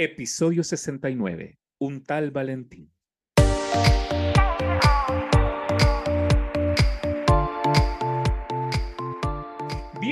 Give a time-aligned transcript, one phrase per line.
[0.00, 1.58] Episodio 69.
[1.78, 2.92] Un tal Valentín.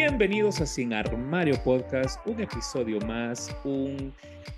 [0.01, 4.12] Bienvenidos a Sin Armario Podcast, un episodio más, un,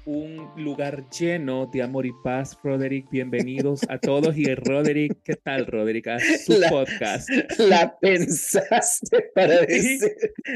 [0.05, 2.59] un lugar lleno de amor y paz.
[2.65, 4.37] Roderick, bienvenidos a todos.
[4.37, 6.09] Y Roderick, ¿qué tal, Roderick?
[6.09, 7.31] A su La- podcast.
[7.57, 10.01] La pensaste para decir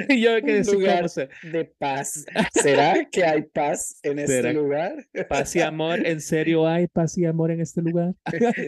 [0.09, 2.27] Y yo que un lugar ¿cómo se- de paz.
[2.53, 4.97] ¿Será que hay paz en este lugar?
[5.29, 8.15] Paz y amor, ¿en serio hay paz y amor en este lugar?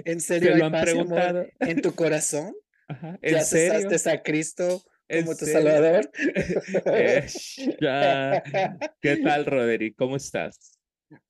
[0.05, 2.55] ¿En ¿Se serio lo hay han paz y amor en tu corazón?
[2.87, 3.89] Ajá, ¿Ya ¿En serio?
[4.13, 5.71] a Cristo ¿En como tu serio?
[5.71, 6.11] Salvador?
[6.87, 7.27] Eh,
[7.81, 8.43] ya.
[9.01, 9.97] ¿Qué tal, Roderick?
[9.97, 10.79] ¿Cómo estás?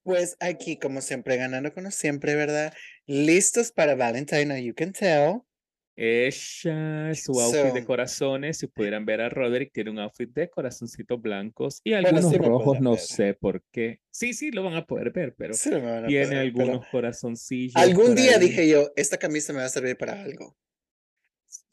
[0.02, 2.72] Pues aquí, como siempre, ganando como siempre, ¿verdad?
[3.06, 5.42] Listos para Valentine, you can tell.
[5.96, 10.50] Ella, su outfit de So- corazones, si pudieran ver a Roderick, tiene un outfit de
[10.50, 13.00] corazoncitos blancos y algunos sí rojos, no ver.
[13.00, 14.00] sé por qué.
[14.10, 17.76] Sí, sí, lo van a poder ver, pero Sí tiene poder, pero algunos corazoncillos.
[17.76, 18.40] Algún día ahí.
[18.40, 20.56] dije yo, esta camisa me va a servir para algo.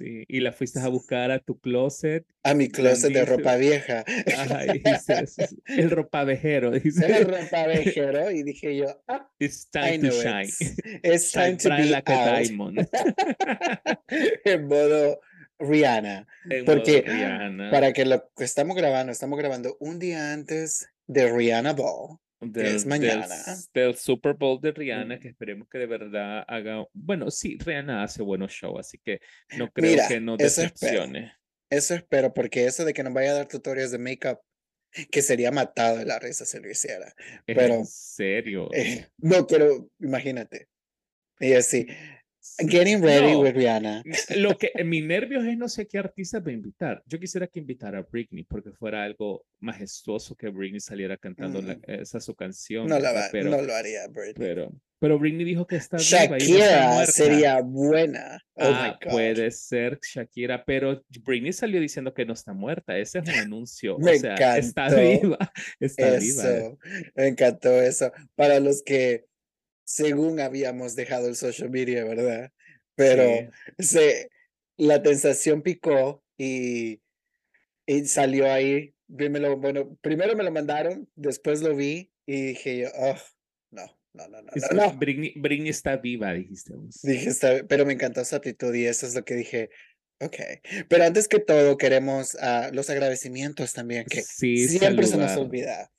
[0.01, 2.25] Sí, y la fuiste a buscar a tu closet.
[2.43, 4.03] A mi closet de ropa vieja.
[4.37, 5.35] Ajá, y dices,
[5.67, 7.05] el ropavejero, dice.
[7.05, 10.49] Era ropa viejero y dije yo, ah, It's I time to know shine.
[10.59, 10.99] it.
[11.03, 12.39] It's time to Shine be like a out.
[12.47, 12.79] diamond.
[14.45, 15.19] en modo
[15.59, 16.27] Rihanna.
[16.49, 17.69] En modo Porque Rihanna.
[17.71, 22.17] para que lo que estamos grabando, estamos grabando un día antes de Rihanna Ball.
[22.41, 23.35] Del, es mañana.
[23.73, 25.19] Del, Super Bowl de Rihanna, Mm.
[25.19, 26.85] que esperemos que de verdad haga.
[26.93, 29.19] Bueno, sí, Rihanna hace buenos shows, así que
[29.57, 30.91] no creo Mira, que no eso espero.
[30.91, 31.33] decepcione.
[31.69, 34.39] Eso espero, porque eso de que nos vaya a dar tutoriales de makeup,
[35.09, 37.13] que sería matado de la risa si lo hiciera.
[37.45, 38.69] Pero, en serio.
[38.73, 40.67] Eh, no quiero, imagínate.
[41.39, 41.87] Y así,
[42.69, 43.41] getting ready No.
[43.41, 44.03] with Rihanna.
[44.37, 47.03] Lo que mi nervios es no sé qué artista va a invitar.
[47.05, 51.75] Yo quisiera que invitara a Britney porque fuera algo majestuoso que Britney saliera cantando la-
[51.75, 51.81] Mm.
[52.01, 52.87] esa su canción.
[52.87, 54.33] No, la va- pero, no lo haría, Britney.
[54.35, 58.39] pero, pero Britney dijo que está viva y no está Shakira sería buena.
[58.55, 62.97] Oh Ah, puede ser Shakira, pero Britney salió diciendo que no está muerta.
[62.97, 63.97] Ese es un anuncio.
[63.99, 65.37] Me o sea, está encantó viva.
[65.79, 66.43] Está viva.
[66.43, 66.77] Eso,
[67.15, 68.11] me encantó eso.
[68.35, 69.25] Para los que,
[69.95, 72.51] según habíamos dejado el social media, ¿verdad?
[72.95, 73.23] Pero
[73.79, 73.85] Sí.
[73.87, 74.29] se,
[74.77, 77.01] la tentación picó y,
[77.85, 78.93] y salió ahí.
[79.07, 83.17] Bueno, primero me lo mandaron, después lo vi y dije yo, oh,
[83.71, 84.97] no, no, no, no, no, no.
[84.97, 86.73] Britney, Britney está viva, dijiste.
[87.03, 89.69] Dije, "Está- pero me encantó su actitud y eso es lo que dije.
[90.21, 90.35] Ok,
[90.87, 95.91] pero antes que todo queremos ah, los agradecimientos también, que Sí, siempre se nos olvida.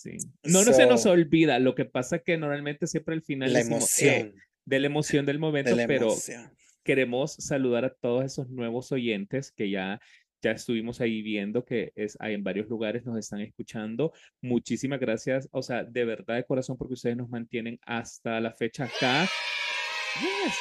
[0.00, 0.16] Sí.
[0.44, 1.58] No, no se nos olvida.
[1.58, 4.86] Lo que pasa es que normalmente siempre al final La decimos, eh, emoción de la
[4.86, 6.50] emoción del momento, de pero emoción.
[6.84, 10.00] queremos saludar a todos esos nuevos oyentes que ya,
[10.40, 14.12] ya estuvimos ahí viendo que es, hay en varios lugares nos están escuchando.
[14.40, 18.84] Muchísimas gracias, o sea, de verdad de corazón, porque ustedes nos mantienen hasta la fecha
[18.84, 19.28] acá.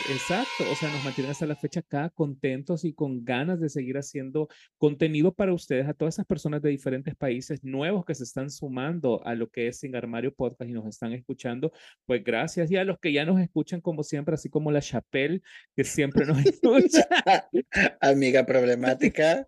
[0.10, 3.98] Exacto, o sea, nos mantienen hasta la fecha acá contentos y con ganas de seguir
[3.98, 4.48] haciendo
[4.78, 9.26] contenido para ustedes, a todas esas personas de diferentes países nuevos que se están sumando
[9.26, 11.72] a lo que es Sin Armario Podcast y nos están escuchando,
[12.06, 12.70] pues gracias.
[12.72, 15.42] Y a los que ya nos escuchan como siempre, así como la Chapelle,
[15.76, 17.08] que siempre nos escucha.
[18.02, 19.48] Amiga problemática,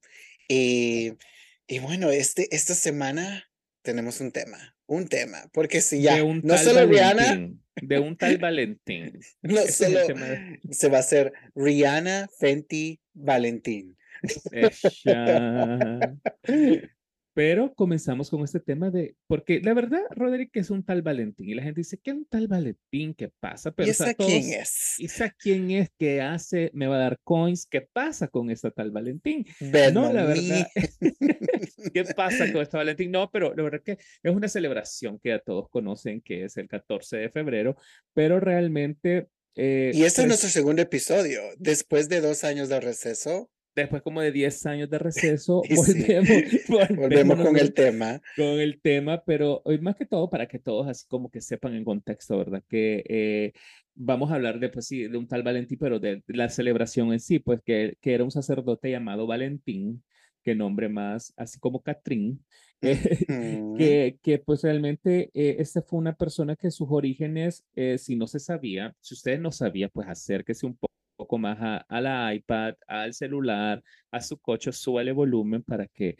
[0.47, 1.13] Y,
[1.67, 3.49] y bueno, este, esta semana
[3.81, 7.51] tenemos un tema, un tema, porque si ya no solo Rihanna,
[7.81, 9.19] de un tal Valentín.
[9.41, 9.99] no solo
[10.71, 13.97] se va a hacer Rihanna, Fenty, Valentín.
[14.51, 16.15] Ella.
[17.35, 21.53] Pero comenzamos con este tema de, porque la verdad, Roderick es un tal Valentín y
[21.53, 23.13] la gente dice, ¿qué es un tal Valentín?
[23.13, 23.71] ¿Qué pasa?
[23.71, 24.95] Pero ¿Y o sea, esa quién todos- es?
[24.99, 27.65] ¿Y esa quién es que hace, me va a dar coins?
[27.65, 29.45] ¿Qué pasa con esta tal Valentín?
[29.59, 30.65] Bad No, la verdad.
[31.93, 33.11] ¿Qué pasa con esta Valentín?
[33.11, 33.91] No, pero la verdad que
[34.23, 37.75] es una celebración que ya todos conocen, que es el 14 de febrero,
[38.13, 39.27] pero realmente...
[39.55, 41.41] eh, Y este es pues, nuestro segundo episodio.
[41.57, 46.29] Después de dos años de receso, después como de 10 años de receso, sí, volvemos,
[46.95, 48.21] volvemos con el tema.
[48.35, 51.75] con el tema, pero hoy más que todo para que todos así como que sepan
[51.75, 52.63] en contexto, ¿verdad?
[52.67, 53.53] Que eh,
[53.93, 57.19] vamos a hablar de, pues sí, de un tal Valentín, pero de, la celebración en
[57.19, 60.03] sí, pues que, que era un sacerdote llamado Valentín,
[60.43, 62.45] que nombre más, así como Catrín,
[62.81, 68.15] eh, que, que pues realmente eh, esta fue una persona que sus orígenes, eh, si
[68.15, 71.57] no se sabía, si ustedes no sabían, pues acérquese un poco poco más
[71.87, 76.17] a, la iPad, al celular, a su coche, súbale volumen para que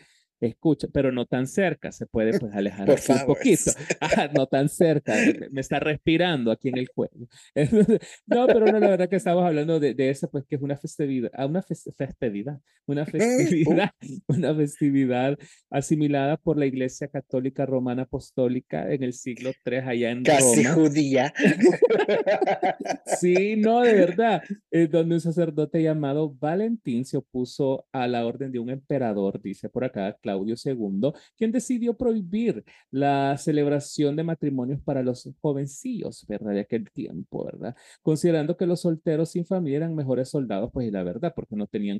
[0.47, 3.71] escucha, pero no tan cerca, se puede pues alejar un poquito,
[4.35, 5.15] no tan cerca,
[5.51, 7.27] me está respirando aquí en el cuello.
[8.27, 10.77] no, pero no, la verdad que estamos hablando de, de eso, pues que es una
[10.77, 13.91] festividad, ah, una festividad, una festividad,
[14.27, 15.37] una festividad
[15.69, 21.33] asimilada por la Iglesia Católica Romana Apostólica en el siglo III allá en Casi judía.
[23.19, 28.51] sí, no, de verdad, es donde un sacerdote llamado Valentín se opuso a la orden
[28.51, 30.34] de un emperador, dice por acá, Claudio
[30.65, 36.51] II, quien decidió prohibir la celebración de matrimonios para los jovencillos, ¿verdad?
[36.53, 37.75] De aquel tiempo, ¿verdad?
[38.01, 41.99] Considerando que los solteros sin familia eran mejores soldados, pues la verdad, porque no tenían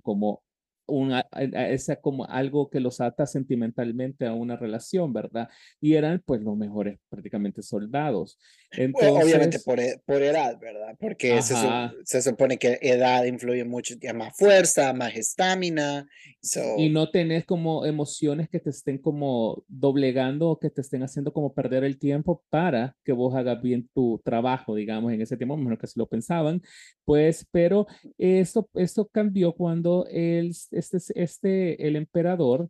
[0.87, 5.49] una, esa como algo que los ata sentimentalmente a una relación, ¿verdad?
[5.81, 8.37] Y eran pues los mejores prácticamente soldados.
[8.71, 10.95] Entonces, obviamente por, e, por, edad, ¿verdad?
[10.99, 11.55] Porque se,
[12.03, 16.07] se, supone que edad influye mucho, más fuerza, más estamina.
[16.77, 21.33] Y no tenés como emociones que te estén como doblegando o que te estén haciendo
[21.33, 25.57] como perder el tiempo para que vos hagas bien tu trabajo, digamos, en ese tiempo,
[25.57, 26.61] menos que se lo pensaban,
[27.03, 27.87] pues, pero
[28.17, 32.69] esto, esto cambió cuando el este, este, el emperador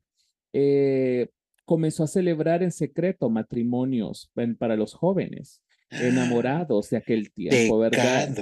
[0.53, 1.29] eh,
[1.65, 8.35] comenzó a celebrar en secreto matrimonios para los jóvenes enamorados de aquel tiempo, ¿verdad?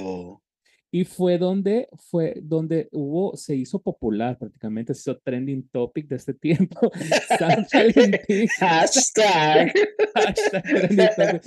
[0.95, 6.17] Y fue donde, fue donde hubo, se hizo popular prácticamente, se hizo trending topic de
[6.17, 6.91] este tiempo.
[7.39, 8.47] San Valentín.
[8.59, 9.73] Hashtag.
[10.13, 11.41] Hashtag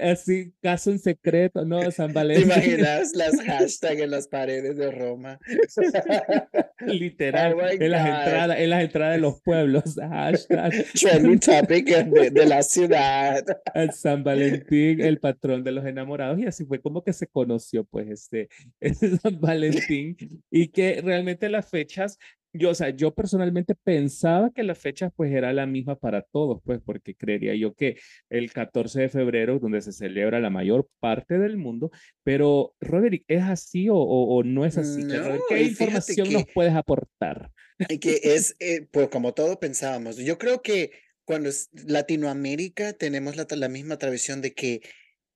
[0.00, 1.92] Así, caso en secreto, ¿no?
[1.92, 2.48] San Valentín.
[2.48, 5.38] ¿Te imaginas las hashtags en las paredes de Roma?
[6.80, 9.94] Literal, oh en, las entradas, en las entradas de los pueblos.
[9.94, 10.72] Hashtag.
[10.92, 13.44] Trending topic de, la ciudad.
[13.74, 16.40] El San Valentín, el patrón de los enamorados.
[16.40, 18.48] Y así fue como que se conoció, pues, este
[18.80, 20.16] es San Valentín
[20.50, 22.18] y que realmente las fechas,
[22.52, 26.60] yo, o sea, yo personalmente pensaba que las fechas pues era la misma para todos,
[26.64, 27.98] pues porque creería yo que
[28.28, 31.90] el 14 de febrero, donde se celebra la mayor parte del mundo,
[32.22, 35.02] pero Roderick, ¿es así o, o, no es así?
[35.48, 37.50] ¿Qué información nos puedes aportar?
[38.00, 40.92] Que es, eh, pues como todo pensábamos, yo creo que
[41.24, 44.82] cuando es Latinoamérica tenemos la, la misma tradición de que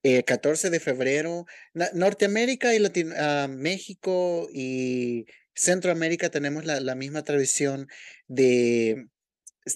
[0.03, 1.47] el 14 de febrero.
[1.95, 7.89] Norteamérica y Latino, ah, México y Centroamérica tenemos la, la misma tradición
[8.29, 9.09] de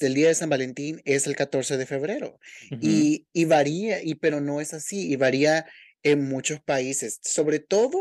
[0.00, 2.38] el día de San Valentín es el 14 de febrero
[2.81, 5.67] y, y, varía, y, pero no es así, y varía
[6.02, 7.99] en muchos países, sobre todo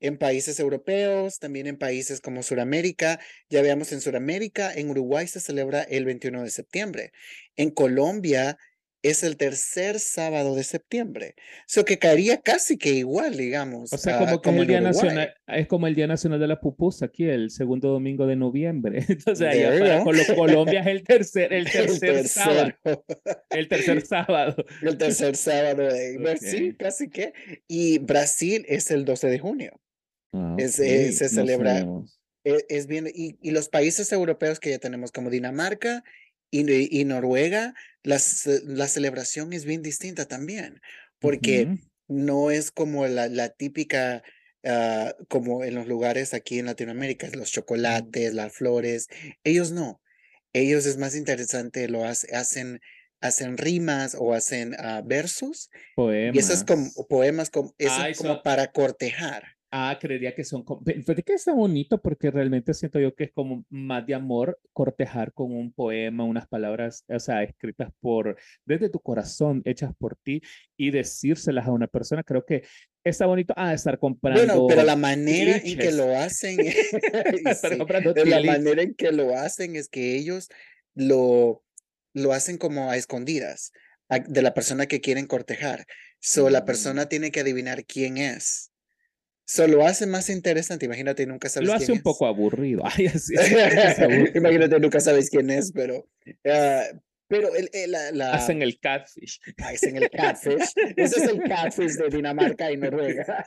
[0.00, 3.20] en países europeos, también en países como Sudamérica.
[3.50, 7.12] Ya veamos en Sudamérica, en Uruguay se celebra el 21 de septiembre.
[7.56, 8.56] En Colombia
[9.02, 11.34] es el tercer sábado de septiembre.
[11.68, 13.92] Eso que caería casi que igual, digamos.
[13.92, 17.06] O sea, como, como el Día Nacional, es como el Día Nacional de la Pupusa
[17.06, 19.04] aquí, el segundo domingo de noviembre.
[19.08, 22.72] Entonces, allá para Colombia es el tercer, el tercer sábado.
[23.50, 24.56] El tercer sábado.
[24.82, 27.32] El tercer sábado de sí, casi que.
[27.66, 29.80] Y Brasil es el 12 de junio.
[30.32, 31.86] Ah, es, eh, se celebra.
[32.44, 36.04] E, es, bien, y, y los países europeos que ya tenemos como Dinamarca
[36.50, 40.80] y, y Noruega, las, la celebración es bien distinta también,
[41.18, 44.22] porque no es como la, la típica,
[44.64, 49.08] uh, como en los lugares aquí en Latinoamérica, los chocolates, las flores,
[49.44, 50.00] ellos no.
[50.54, 52.80] Ellos es más interesante, lo hacen,
[53.20, 55.68] hacen rimas o hacen uh, versos.
[55.94, 56.34] Poemas.
[56.34, 59.57] Y eso es como poemas, como, eso es como para cortejar.
[59.70, 63.66] Ah, creería que son, fíjate que está bonito porque realmente siento yo que es como
[63.68, 68.98] más de amor cortejar con un poema, unas palabras, o sea, escritas por, desde tu
[68.98, 70.40] corazón, hechas por ti
[70.78, 72.22] y decírselas a una persona.
[72.22, 72.62] Creo que
[73.04, 74.42] está bonito, ah, estar comprando.
[74.42, 76.56] Bueno, pero la manera en que lo hacen,
[78.24, 80.48] la manera en que lo hacen es que ellos
[80.94, 81.62] lo,
[82.14, 83.72] lo hacen como a escondidas
[84.28, 85.84] de la persona que quieren cortejar.
[86.20, 86.64] So, la mm.
[86.64, 88.72] persona tiene que adivinar quién es.
[89.48, 90.84] Solo hace más interesante.
[90.84, 91.66] Imagínate, nunca sabes.
[91.66, 92.82] Lo hace un poco aburrido.
[94.34, 96.06] Imagínate, nunca sabes quién es, pero.
[96.46, 96.84] Ah,
[97.28, 99.40] pero el, la, Hacen el catfish.
[99.56, 100.72] Hacen el catfish.
[100.96, 103.46] Ese es el catfish de Dinamarca y Noruega.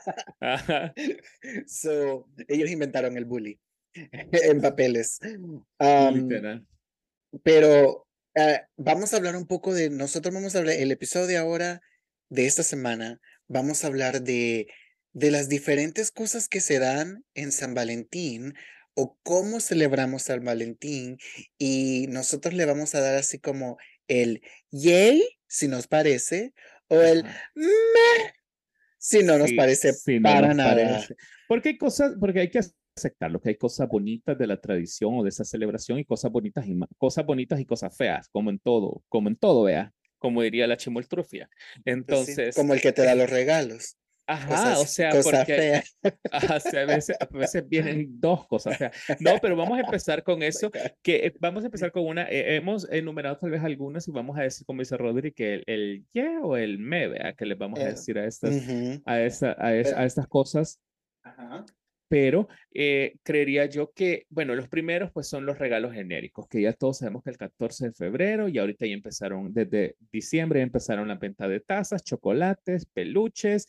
[1.66, 3.60] so, ellos inventaron el bully
[3.94, 5.20] en papeles.
[5.78, 6.66] Literal.
[7.44, 9.88] Pero ah, vamos a hablar un poco de.
[9.88, 10.74] Nosotros vamos a hablar.
[10.74, 11.80] El episodio de ahora,
[12.28, 14.66] de esta semana, vamos a hablar de
[15.12, 18.54] de las diferentes cosas que se dan en San Valentín
[18.94, 21.18] o cómo celebramos San Valentín
[21.58, 23.78] y nosotros le vamos a dar así como
[24.08, 26.52] el yay, si nos parece,
[26.88, 28.34] o el me,
[28.98, 29.92] si no nos parece
[30.22, 31.06] para nada.
[31.48, 32.60] Porque hay cosas, porque hay que
[32.96, 36.66] aceptarlo, que hay cosas bonitas de la tradición o de esa celebración y cosas bonitas
[36.66, 40.66] y cosas bonitas y cosas feas, como en todo, como en todo, vea, como diría
[40.66, 41.48] la chimoltrufia.
[41.84, 43.96] Pues Entonces, como el que te da los regalos.
[44.26, 45.82] Ajá, o sea, porque
[46.30, 48.78] a, veces, a veces vienen dos cosas.
[49.20, 50.70] no, pero vamos a empezar con eso,
[51.02, 54.38] que eh, vamos a empezar con una, eh, hemos enumerado tal vez algunas y vamos
[54.38, 57.58] a decir, como dice Rodri, que el, el yeah o el me, vea, que les
[57.58, 58.54] vamos a decir a estas,
[59.04, 60.80] a, esta, a, a, estas cosas.
[61.22, 61.64] Ajá
[62.12, 66.74] pero eh, creería yo que, bueno, los primeros pues son los regalos genéricos, que ya
[66.74, 71.14] todos sabemos que el 14 de febrero y ahorita ya empezaron, desde diciembre empezaron la
[71.14, 73.66] venta de tazas, chocolates, peluches,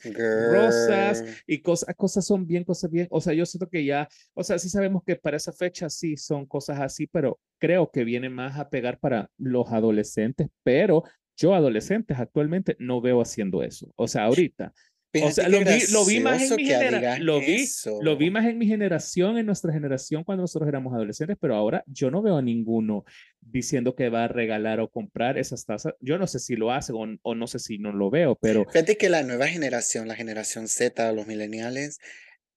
[0.52, 4.44] rosas y cosas, cosas son bien, cosas bien, o sea, yo siento que ya, o
[4.44, 8.30] sea, sí sabemos que para esa fecha sí son cosas así, pero creo que viene
[8.30, 11.06] más a pegar para los adolescentes, pero
[11.38, 14.74] yo adolescentes actualmente no veo haciendo eso, o sea, ahorita
[15.22, 17.65] o sea, lo vi, lo vi, más en mi generación, lo vi,
[18.01, 21.84] lo vi más en mi generación, en nuestra generación cuando nosotros éramos adolescentes, pero ahora
[21.88, 23.05] yo no veo a ninguno
[23.41, 25.93] diciendo que va a regalar o comprar esas tazas.
[26.00, 28.65] Yo no sé si lo hace o, o no sé si no lo veo, pero...
[28.65, 32.00] Fíjate que la nueva generación, la generación Z, los millennials,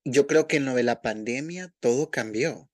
[0.05, 2.71] yo creo que en lo de la pandemia todo cambió.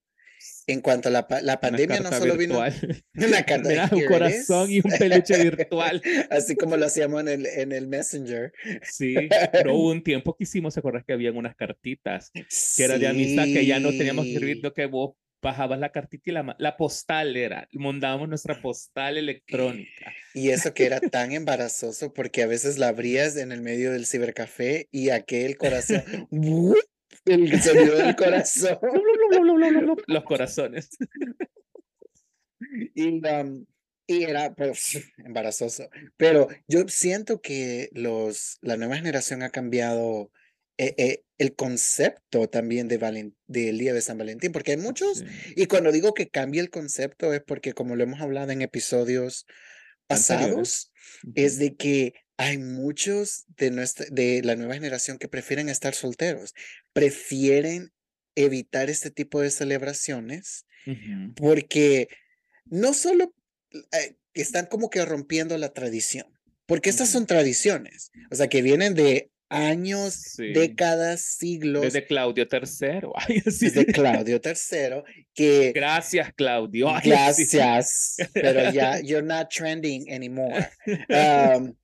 [0.67, 2.73] En cuanto a la, la pandemia, no solo virtual.
[2.81, 2.95] vino
[3.29, 6.03] una carta Mira, un corazón y un peluche virtual.
[6.31, 8.53] Así como lo hacíamos en el, en el Messenger.
[8.83, 9.15] Sí,
[9.53, 13.09] pero hubo un tiempo que hicimos, ¿se acuerdas que habían unas cartitas que era de
[13.09, 16.77] amistad que ya no teníamos que escribir, que vos bajabas la cartita y la, la
[16.77, 20.13] postal era, mandábamos nuestra postal electrónica.
[20.35, 24.07] Y eso que era tan embarazoso porque a veces la abrías en el medio del
[24.07, 26.29] cibercafé y aquel corazón
[27.25, 28.79] el sonido del corazón.
[30.07, 30.91] Los corazones.
[32.95, 33.21] Y,
[34.07, 35.89] y era pues, embarazoso.
[36.17, 40.31] Pero yo siento que los, la nueva generación ha cambiado
[40.79, 42.99] eh, eh, el concepto también de
[43.47, 47.33] del Día de San Valentín, porque hay muchos, y cuando digo que cambia el concepto
[47.33, 49.47] es porque como lo hemos hablado en episodios
[50.07, 50.93] pasados,
[51.35, 56.55] es de que hay muchos de, nuestra, de la nueva generación que prefieren estar solteros,
[56.93, 57.93] prefieren
[58.35, 60.67] evitar este tipo de celebraciones
[61.37, 62.09] porque
[62.65, 63.33] no solo
[63.73, 66.27] eh, están como que rompiendo la tradición,
[66.67, 71.83] porque estas son tradiciones, o sea, que vienen de años, décadas, siglos.
[71.83, 73.43] Desde Claudio III.
[73.45, 75.73] Desde Claudio III, que...
[75.73, 76.89] Gracias, Claudio.
[77.05, 80.69] gracias, pero ya, you're not trending anymore.
[81.09, 81.75] Um,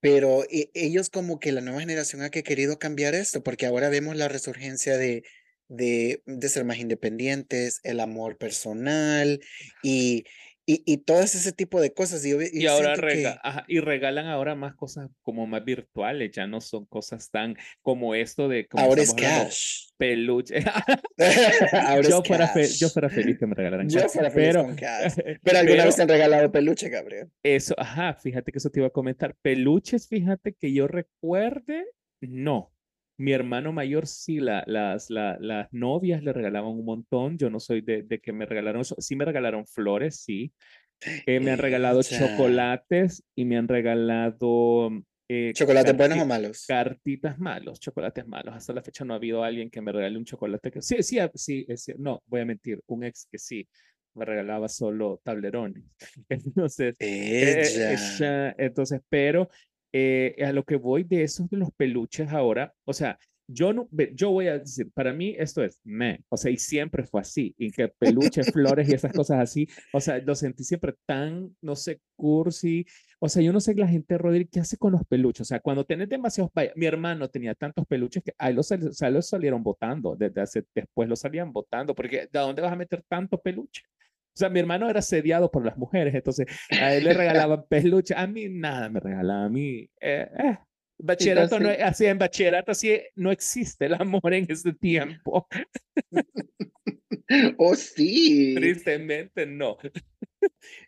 [0.00, 3.88] pero e, ellos como que la nueva generación ha que querido cambiar esto, porque ahora
[3.88, 5.22] vemos la resurgencia de,
[5.68, 9.40] de, de ser más independientes, el amor personal
[9.82, 10.24] y,
[10.70, 12.24] y, y todas ese tipo de cosas.
[12.24, 12.94] Y, y, ahora
[13.66, 18.48] y regalan ahora más cosas como más virtuales, ya no son cosas tan como esto
[18.48, 18.68] de...
[18.68, 19.88] Como ahora es cash.
[19.96, 20.60] Peluche.
[22.08, 25.14] yo, fuera yo fuera feliz que me regalaran yo Fuera feliz pero, con cash.
[25.42, 27.28] pero alguna vez te han regalado peluche, Gabriel.
[27.42, 29.34] Eso, ajá, fíjate que eso te iba a comentar.
[29.42, 31.84] Peluches, fíjate que yo recuerde,
[32.20, 32.72] no.
[33.20, 37.36] Mi hermano mayor sí, la, las, la, las novias le regalaban un montón.
[37.36, 38.96] Yo no soy de, de que me regalaron eso.
[38.98, 40.54] Sí me regalaron flores, sí.
[41.26, 44.90] Eh, me han regalado chocolates y me han regalado...
[45.28, 46.64] Eh, ¿Chocolates buenos o malos?
[46.66, 48.54] Cartitas malos, chocolates malos.
[48.54, 50.80] Hasta la fecha no ha habido alguien que me regale un chocolate que...
[50.80, 52.80] Sí, sí, sí, sí, no, voy a mentir.
[52.86, 53.68] Un ex que sí
[54.14, 55.84] me regalaba solo tablerones.
[56.30, 58.54] Entonces, eh, ella.
[58.58, 59.50] entonces, pero
[59.92, 63.18] eh, a lo que voy de esos de los peluches ahora, o sea,
[63.52, 67.04] yo no, yo voy a decir, para mí esto es me, o sea, y siempre
[67.04, 70.94] fue así, y que peluches, flores y esas cosas así, o sea, lo sentí siempre
[71.06, 72.86] tan, no sé, cursi,
[73.18, 75.42] o sea, yo no sé la gente, Rodríguez, ¿qué hace con los peluches?
[75.42, 79.10] O sea, cuando tenés demasiados, mi hermano tenía tantos peluches que ahí los, o sea,
[79.10, 83.02] los salieron votando, desde hace, después los salían votando, porque ¿de dónde vas a meter
[83.08, 83.82] tanto peluche?
[84.40, 88.14] O sea, mi hermano era sediado por las mujeres, entonces a él le regalaban peluche,
[88.16, 90.58] a mí nada me regalaba, a mí, eh, eh.
[90.96, 95.46] Bachillerato no, así en bachillerato así no existe el amor en este tiempo.
[97.58, 98.54] oh, sí.
[98.54, 99.76] Tristemente no.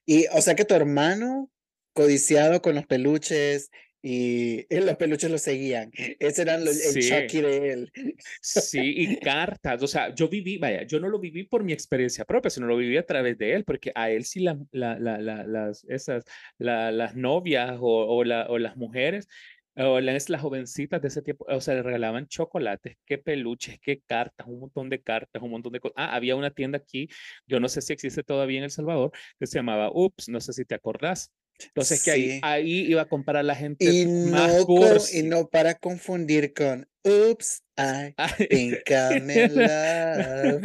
[0.07, 1.51] Y, o sea que tu hermano,
[1.93, 3.71] codiciado con los peluches
[4.03, 5.91] y los peluches lo seguían.
[6.19, 7.93] Ese era el Chucky de él.
[8.41, 9.83] Sí, y cartas.
[9.83, 12.77] O sea, yo viví, vaya, yo no lo viví por mi experiencia propia, sino lo
[12.77, 16.25] viví a través de él, porque a él sí la, la, la, las, esas,
[16.59, 19.29] las novias o, o, o las mujeres
[19.77, 24.01] o las, las jovencitas de ese tiempo, o sea, le regalaban chocolates, qué peluches, qué
[24.01, 25.95] cartas, un montón de cartas, un montón de cosas.
[25.97, 27.09] Ah, había una tienda aquí,
[27.47, 30.53] yo no sé si existe todavía en El Salvador, que se llamaba Ups, no sé
[30.53, 31.33] si te acordás.
[31.67, 35.75] Entonces, que ahí, ahí iba a comprar la gente y más no, Y no para
[35.75, 38.15] confundir con Oops, I
[38.49, 40.63] think I'm in love.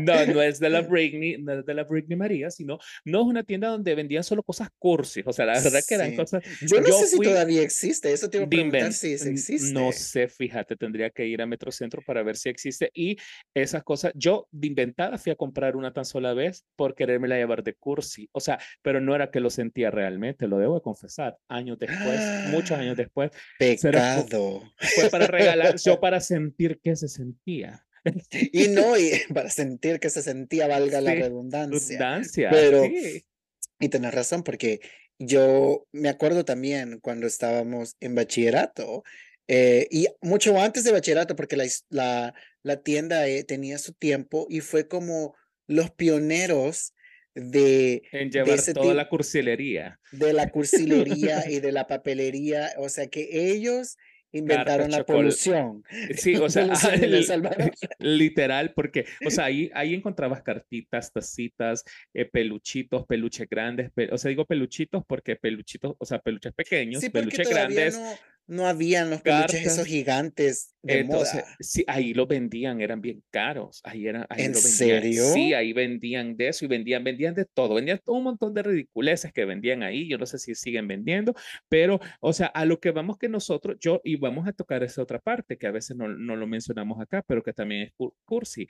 [0.00, 3.26] no, no es de la Britney, no es de la Britney María, sino no es
[3.26, 6.44] una tienda donde vendían solo cosas cursis, o sea, la verdad que eran cosas.
[6.60, 9.72] Yo no sé si todavía existe, eso te iba a preguntar si existe.
[9.72, 13.16] No sé, fíjate, tendría que ir a Metrocentro para ver si existe y
[13.54, 17.36] esas cosas, yo de inventada fui a comprar una tan sola vez por quererme la
[17.36, 21.36] llevar de cursi, o sea, pero no era que lo sentía realmente, lo debo confesar,
[21.48, 23.30] años después, muchos años después.
[23.58, 24.62] Pecado.
[24.78, 27.86] Fue, para regalar, yo para sentir que se sentía.
[28.52, 31.98] Y no, y para sentir que se sentía, valga la redundancia.
[31.98, 32.84] redundancia pero,
[33.80, 34.80] y tenés razón, porque
[35.18, 39.02] yo me acuerdo también cuando estábamos en bachillerato,
[39.48, 44.46] eh, y mucho antes de bachillerato, porque la, la, la tienda eh, tenía su tiempo
[44.50, 45.34] y fue como
[45.68, 46.94] los pioneros
[47.34, 50.00] de, en llevar toda la cursilería.
[50.10, 53.96] De la cursilería y de la papelería, o sea que ellos
[54.36, 55.82] inventaron la polución.
[56.16, 56.66] Sí, o sea,
[57.98, 64.28] literal, porque, o sea, ahí, ahí encontrabas cartitas, tacitas, eh, peluchitos, peluches grandes, o sea,
[64.28, 68.00] digo peluchitos porque peluchitos, o sea, peluches pequeños, peluches grandes
[68.46, 71.56] no habían los peluches esos gigantes de Entonces, moda.
[71.60, 73.80] Sí, ahí lo vendían, eran bien caros.
[73.84, 75.02] Ahí era, ahí ¿En lo vendían.
[75.02, 75.24] serio?
[75.24, 77.74] Sí, ahí vendían de eso y vendían, vendían de todo.
[77.74, 80.08] Vendían un montón de ridiculeces que vendían ahí.
[80.08, 81.34] Yo no sé si siguen vendiendo,
[81.68, 85.02] pero, o sea, a lo que vamos que nosotros, yo, y vamos a tocar esa
[85.02, 87.92] otra parte que a veces no, no lo mencionamos acá, pero que también es
[88.24, 88.68] cursi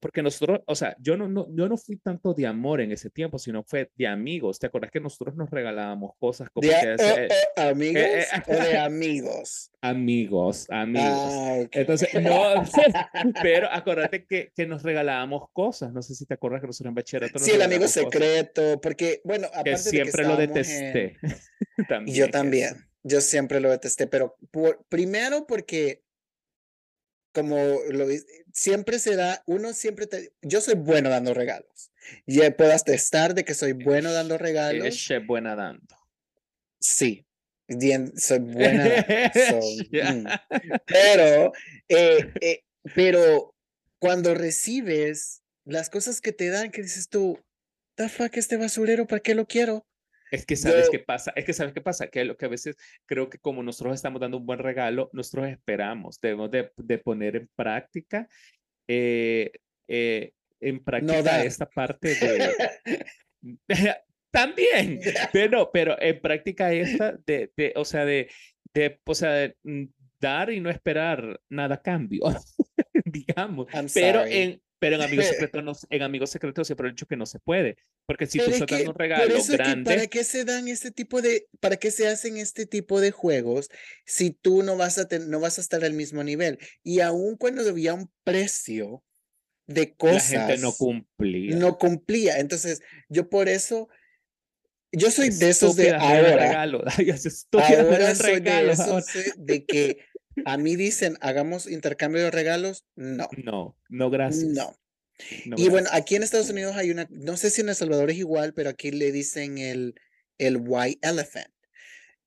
[0.00, 3.10] porque nosotros, o sea, yo no, no, yo no fui tanto de amor en ese
[3.10, 4.58] tiempo, sino fue de amigos.
[4.58, 8.54] ¿Te acuerdas que nosotros nos regalábamos cosas como ¿De que eh, eh, amigos eh, o
[8.54, 9.70] de amigos?
[9.88, 11.12] Amigos, amigos.
[11.12, 12.64] Ah, Entonces, no,
[13.42, 15.92] pero acuérdate que, que nos regalábamos cosas.
[15.92, 19.46] No sé si te acuerdas que nosotros en bachillerato Sí, el amigo secreto, porque, bueno,
[19.48, 21.16] aparte que siempre de que lo detesté.
[21.88, 22.88] también, yo también.
[23.02, 26.02] Yo siempre lo detesté, pero por, primero porque
[27.32, 27.56] como
[27.90, 28.06] lo
[28.52, 31.92] siempre se da, uno siempre te, yo soy bueno dando regalos.
[32.26, 35.10] Ya puedo atestar de que soy bueno dando regalos.
[35.10, 35.96] Es buena dando.
[36.80, 37.25] Sí,
[38.16, 39.06] soy buena.
[39.90, 40.26] Mm.
[40.86, 41.52] Pero,
[41.88, 42.62] eh, eh,
[42.94, 43.54] pero
[43.98, 47.38] cuando recibes las cosas que te dan, que dices tú,
[47.96, 49.86] the fuck este basurero, ¿para qué lo quiero?
[50.30, 52.76] Es que sabes qué pasa, es que sabes qué pasa, que lo que a veces
[53.06, 57.36] creo que como nosotros estamos dando un buen regalo, nosotros esperamos, debemos de, de poner
[57.36, 58.28] en práctica,
[58.88, 59.52] eh,
[59.88, 62.54] eh, en práctica esta parte de...
[64.36, 65.00] También,
[65.32, 68.28] pero, pero en práctica esta de, de o sea, de,
[68.74, 69.84] de, o sea, de mm,
[70.20, 72.20] dar y no esperar nada a cambio,
[73.06, 73.66] digamos.
[73.94, 77.24] pero en, pero en Amigos Secretos, no, en Amigos Secretos siempre he dicho que no
[77.24, 77.78] se puede.
[78.04, 79.90] Porque si tú sacas un regalo grande.
[79.90, 83.70] ¿Para qué se dan este tipo de, para qué se hacen este tipo de juegos
[84.04, 86.58] si tú no vas a, no vas a estar al mismo nivel?
[86.82, 89.02] Y aún cuando había un precio
[89.66, 90.32] de cosas.
[90.32, 91.56] La gente no cumplía.
[91.56, 92.38] No cumplía.
[92.38, 93.88] Entonces, yo por eso.
[94.92, 96.36] Yo soy de esos de ahora.
[96.36, 96.84] Regalo.
[97.52, 99.04] ahora soy de esos
[99.36, 99.98] de que
[100.44, 102.84] a mí dicen, hagamos intercambio de regalos.
[102.94, 103.28] No.
[103.44, 104.44] No, no, gracias.
[104.44, 104.76] No.
[105.56, 108.18] y bueno, aquí en Estados Unidos hay una, no sé si en El Salvador es
[108.18, 109.94] igual, pero aquí le dicen el,
[110.38, 111.50] el white elephant.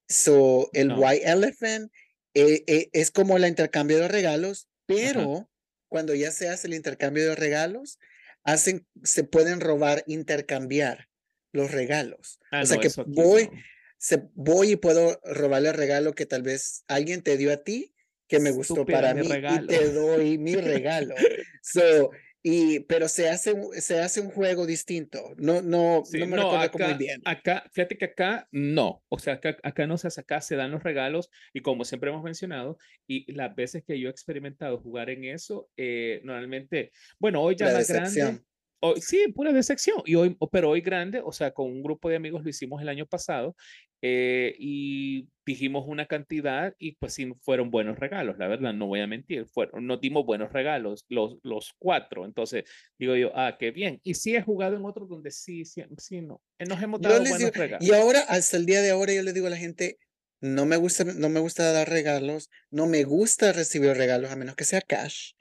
[0.08, 1.92] So, el white elephant
[2.34, 5.50] eh, eh, es como el intercambio de regalos, pero
[5.88, 8.00] cuando ya se hace el intercambio de regalos,
[8.44, 11.09] hacen, se pueden robar, intercambiar
[11.52, 12.40] los regalos.
[12.52, 13.50] Ah, o sea que voy,
[13.98, 17.94] se, voy y puedo robarle el regalo que tal vez alguien te dio a ti
[18.30, 21.16] que me gustó para mí y te doy mi regalo.
[21.62, 25.36] So, y, pero se hace, se hace un juego distinto.
[25.38, 27.22] No, no, no me no, acá, muy bien.
[27.26, 29.04] Acá, fíjate que acá no.
[29.10, 32.12] O sea, acá, acá no se hace, acá se dan los regalos y como siempre
[32.12, 37.42] hemos mencionado, y las veces que yo he experimentado jugar en eso, eh, normalmente, bueno,
[37.42, 38.40] hoy ya más grande.
[38.82, 40.02] Hoy, sí, pura decepción.
[40.06, 42.90] Y hoy, pero hoy grande, o sea, con un grupo de amigos lo hicimos el
[42.90, 43.56] año pasado
[44.02, 49.02] eh, y dijimos una cantidad y pues sí fueron buenos regalos, la verdad, no voy
[49.02, 52.64] a mentir, fueron, nos dimos buenos regalos los, los cuatro, entonces
[52.98, 54.00] digo yo, ah, qué bien.
[54.04, 57.20] Y sí he jugado en otros donde sí, sí, sí no, eh, nos hemos dado
[57.20, 57.86] buenos regalos.
[57.86, 59.98] Y ahora, hasta el día de ahora, yo le digo a la gente,
[60.40, 64.56] no me gusta, no me gusta dar regalos, no me gusta recibir regalos a menos
[64.56, 65.34] que sea cash,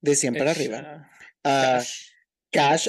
[0.00, 1.08] de 100 para arriba.
[1.44, 2.10] Uh, cash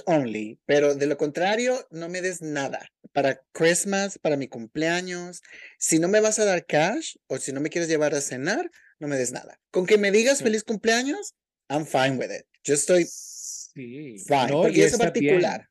[0.05, 2.89] only, pero de lo contrario, no me des nada.
[3.13, 5.41] Para Christmas, para mi cumpleaños,
[5.77, 8.69] si no me vas a dar cash o si no me quieres llevar a cenar,
[8.99, 9.59] no me des nada.
[9.71, 11.35] Con que me digas feliz cumpleaños,
[11.69, 12.45] I'm fine with it.
[12.63, 14.17] Yo estoy sí.
[14.27, 15.70] fine, porque es particular.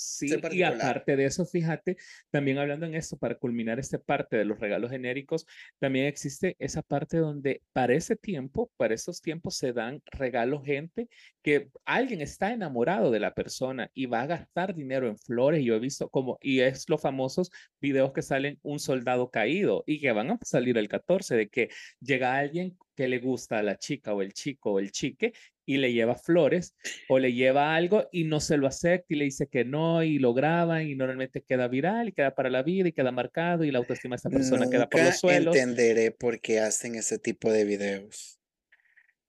[0.00, 1.96] Sí, y aparte de eso, fíjate,
[2.30, 5.44] también hablando en esto, para culminar esta parte de los regalos genéricos,
[5.80, 11.08] también existe esa parte donde para ese tiempo, para esos tiempos se dan regalos gente
[11.42, 15.64] que alguien está enamorado de la persona y va a gastar dinero en flores.
[15.64, 20.00] Yo he visto como, y es los famosos videos que salen un soldado caído y
[20.00, 23.78] que van a salir el 14 de que llega alguien que le gusta a la
[23.78, 25.32] chica o el chico o el chique
[25.68, 26.74] y le lleva flores
[27.10, 30.18] o le lleva algo y no se lo acepta y le dice que no y
[30.18, 33.70] lo graban y normalmente queda viral y queda para la vida y queda marcado y
[33.70, 35.54] la autoestima de esa persona queda por los suelos.
[35.54, 38.40] entenderé por qué hacen ese tipo de videos.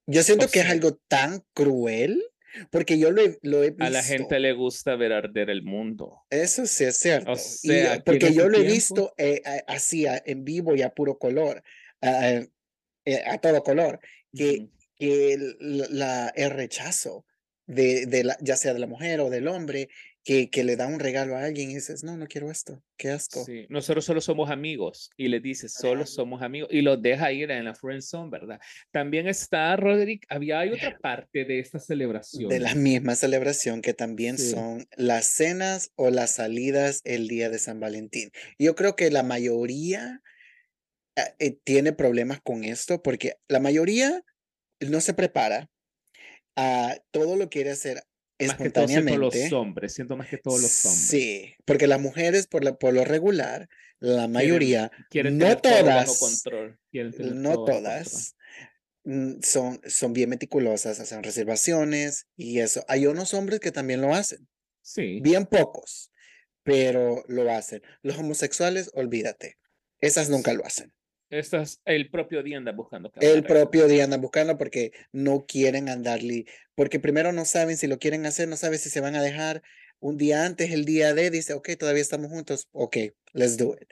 [0.07, 2.23] Yo siento que es algo tan cruel
[2.71, 3.83] porque yo lo he, visto.
[3.83, 6.21] A la gente le gusta ver arder el mundo.
[6.29, 7.33] Eso sí es cierto.
[8.05, 11.61] porque yo lo he visto eh, así en vivo y a puro color,
[12.01, 13.99] a, eh, todo color,
[14.33, 17.25] que el, la, el rechazo
[17.69, 19.89] de, de la, ya sea de la mujer o del hombre
[20.23, 23.09] que, que, le da un regalo a alguien y dices, no, no quiero esto, qué
[23.09, 23.45] asco.
[23.45, 27.49] Sí, nosotros solo somos amigos y le dices, solo somos amigos y los deja ir
[27.51, 28.59] en la friend zone, ¿verdad?
[28.91, 32.49] También está, Roderick, había hay otra parte de esta celebración.
[32.49, 37.59] De la misma celebración que también son las cenas o las salidas el día de
[37.59, 38.31] San Valentín.
[38.57, 40.21] Yo creo que la mayoría
[41.15, 44.23] eh, eh, tiene problemas con esto porque la mayoría
[44.79, 45.69] no se prepara,
[46.55, 48.03] a todo lo quiere hacer
[48.37, 49.19] espontáneamente.
[49.19, 51.07] Más que los hombres, siento más que todos los hombres.
[51.07, 56.79] Sí, porque las mujeres por, la, por lo regular, la mayoría, no todas, control.
[57.33, 58.35] no todas,
[59.03, 62.83] mm, son, son bien meticulosas, hacen reservaciones y eso.
[62.87, 64.47] Hay unos hombres que también lo hacen.
[64.81, 65.19] Sí.
[65.21, 66.11] Bien pocos,
[66.63, 67.81] pero lo hacen.
[68.01, 69.57] Los homosexuales, olvídate.
[69.99, 70.93] Esas nunca lo hacen.
[71.29, 73.11] Estás, el propio día andan buscando.
[73.21, 77.99] El propio día andan buscando porque no quieren andarle, porque primero no saben si lo
[77.99, 79.61] quieren hacer, no saben si se van a dejar
[79.99, 82.97] un día antes, el día de, dice, ok, todavía estamos juntos, ok,
[83.33, 83.89] let's do it.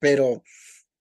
[0.00, 0.42] Pero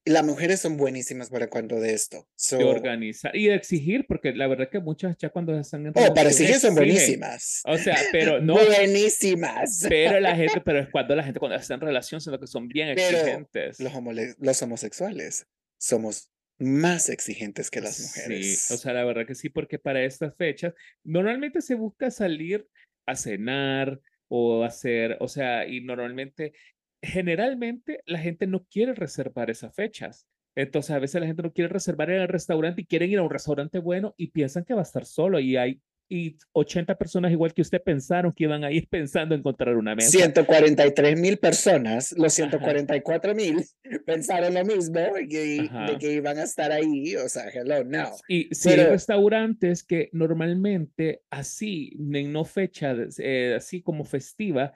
[0.05, 2.27] las mujeres son buenísimas para cuando de esto.
[2.51, 6.13] de organizar y de exigir, porque la verdad que muchas ya cuando están en Oh,
[6.13, 7.63] para exigir son buenísimas.
[7.65, 8.53] O sea, pero no.
[8.53, 9.85] buenísimas.
[9.87, 12.67] Pero la gente, pero es cuando la gente cuando está en relación, sino que son
[12.67, 13.79] bien exigentes.
[13.79, 13.93] Los,
[14.37, 15.47] los homosexuales
[15.79, 18.63] somos más exigentes que las mujeres.
[18.63, 22.67] Sí, o sea, la verdad que sí, porque para estas fechas normalmente se busca salir
[23.05, 26.53] a cenar o hacer, o sea, y normalmente,
[27.01, 30.27] generalmente la gente no quiere reservar esas fechas.
[30.55, 33.23] Entonces, a veces la gente no quiere reservar en el restaurante y quieren ir a
[33.23, 37.31] un restaurante bueno y piensan que va a estar solo y hay y 80 personas
[37.31, 40.09] igual que usted pensaron que iban a ir pensando encontrar una mesa.
[40.09, 43.63] 143 mil personas, los 144 mil
[44.05, 48.09] pensaron lo mismo de que iban a estar ahí, o sea, hello, no.
[48.27, 54.73] Y si hay restaurantes que normalmente así, en no fecha, eh, así como festiva,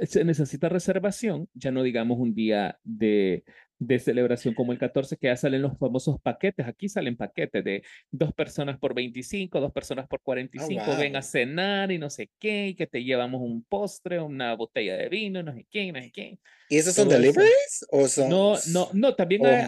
[0.00, 3.44] se necesita reservación, ya no digamos un día de,
[3.78, 6.66] de celebración como el 14, que ya salen los famosos paquetes.
[6.66, 11.90] Aquí salen paquetes de dos personas por 25, dos personas por 45, ven a cenar
[11.92, 15.52] y no sé qué, y que te llevamos un postre, una botella de vino, no
[15.52, 16.38] sé qué, no sé qué.
[16.68, 18.28] ¿Y esos son deliveries o son?
[18.28, 19.66] No, no, no, también hay,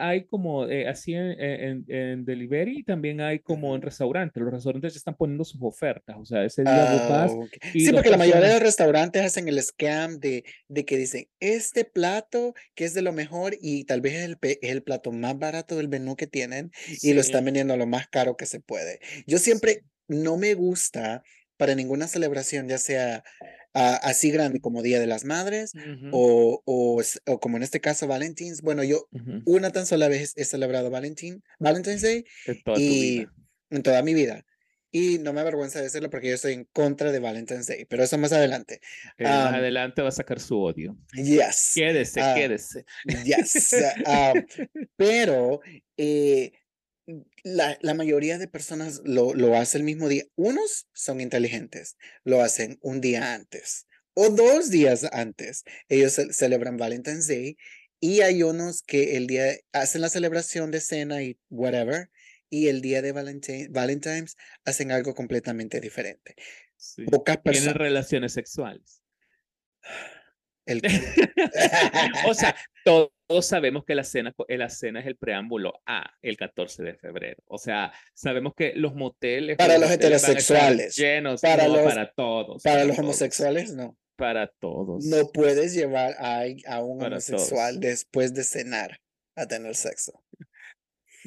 [0.00, 4.42] hay, como eh, así en, en, delivery, también hay como en restaurantes.
[4.42, 8.16] Los restaurantes ya están poniendo sus ofertas, o sea, ese día oh, Sí, porque la
[8.16, 12.94] mayoría de los restaurantes hacen el scam de, de que dicen, este plato que es
[12.94, 16.16] de lo mejor y tal vez es el, es el plato más barato del menú
[16.16, 19.00] que tienen y lo están vendiendo a lo más caro que se puede.
[19.26, 21.22] Yo siempre no me gusta
[21.56, 23.24] para ninguna celebración, ya sea
[23.74, 25.72] así grande como Día de las Madres
[26.12, 28.62] o, o, o, como en este caso Valentine's.
[28.62, 29.08] Bueno, yo
[29.44, 32.24] una tan sola vez he celebrado Valentín, Valentine's Day
[32.76, 33.26] y
[33.70, 34.44] en toda mi vida.
[34.90, 38.16] Y no me avergüenza decirlo porque yo estoy en contra de Valentine's Day, pero eso
[38.16, 38.80] más adelante.
[39.18, 40.96] más adelante va a sacar su odio.
[41.12, 41.72] Yes.
[41.74, 42.86] Quédese, uh, quédese.
[43.24, 43.76] Yes.
[44.96, 45.60] pero
[45.98, 46.52] eh,
[47.56, 50.24] la, la, mayoría de personas lo, lo hace el mismo día.
[50.36, 53.86] Unos son inteligentes, lo hacen un día antes
[54.20, 55.64] o dos días antes.
[55.88, 57.56] Ellos celebran Valentine's Day
[58.00, 62.10] y hay unos que el día hacen la celebración de cena y whatever
[62.50, 66.34] y el día de Valentine, Valentine's hacen algo completamente diferente.
[67.10, 67.74] Pocas personas.
[67.74, 69.02] Tienen relaciones sexuales.
[72.26, 72.56] o sea,
[73.28, 77.42] todos sabemos que la cena, la cena es el preámbulo a el 14 de febrero.
[77.46, 79.58] O sea, sabemos que los moteles.
[79.58, 80.96] Para los heterosexuales.
[80.96, 82.62] Llenos, para, los, para todos.
[82.62, 83.96] Para, los homosexuales, no.
[84.16, 85.04] Para todos.
[85.04, 88.98] No puedes llevar a, a un homosexual después de cenar
[89.36, 90.24] a tener sexo.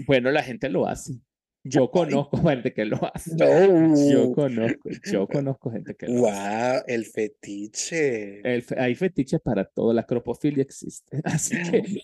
[0.08, 1.14] Bueno, la gente lo hace.
[1.64, 3.36] Yo conozco gente que lo hace.
[3.36, 6.74] Yo conozco, yo conozco gente que lo hace.
[6.74, 8.42] Wow, el fetiche.
[8.44, 11.22] El hay fetiches para todo, la cropofilia existe.
[11.24, 12.02] Así que,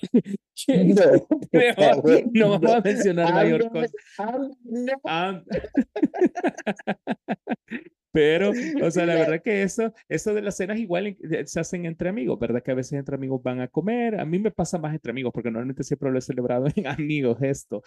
[2.34, 3.92] no, vamos a mencionar mayor cosa.
[8.18, 8.50] Pero,
[8.84, 12.10] o sea, la verdad que eso, eso de las cenas igual eh, se hacen entre
[12.10, 12.64] amigos, ¿verdad?
[12.64, 14.20] Que a veces entre amigos van a comer.
[14.20, 17.38] A mí me pasa más entre amigos, porque normalmente siempre lo he celebrado en amigos
[17.44, 17.84] esto.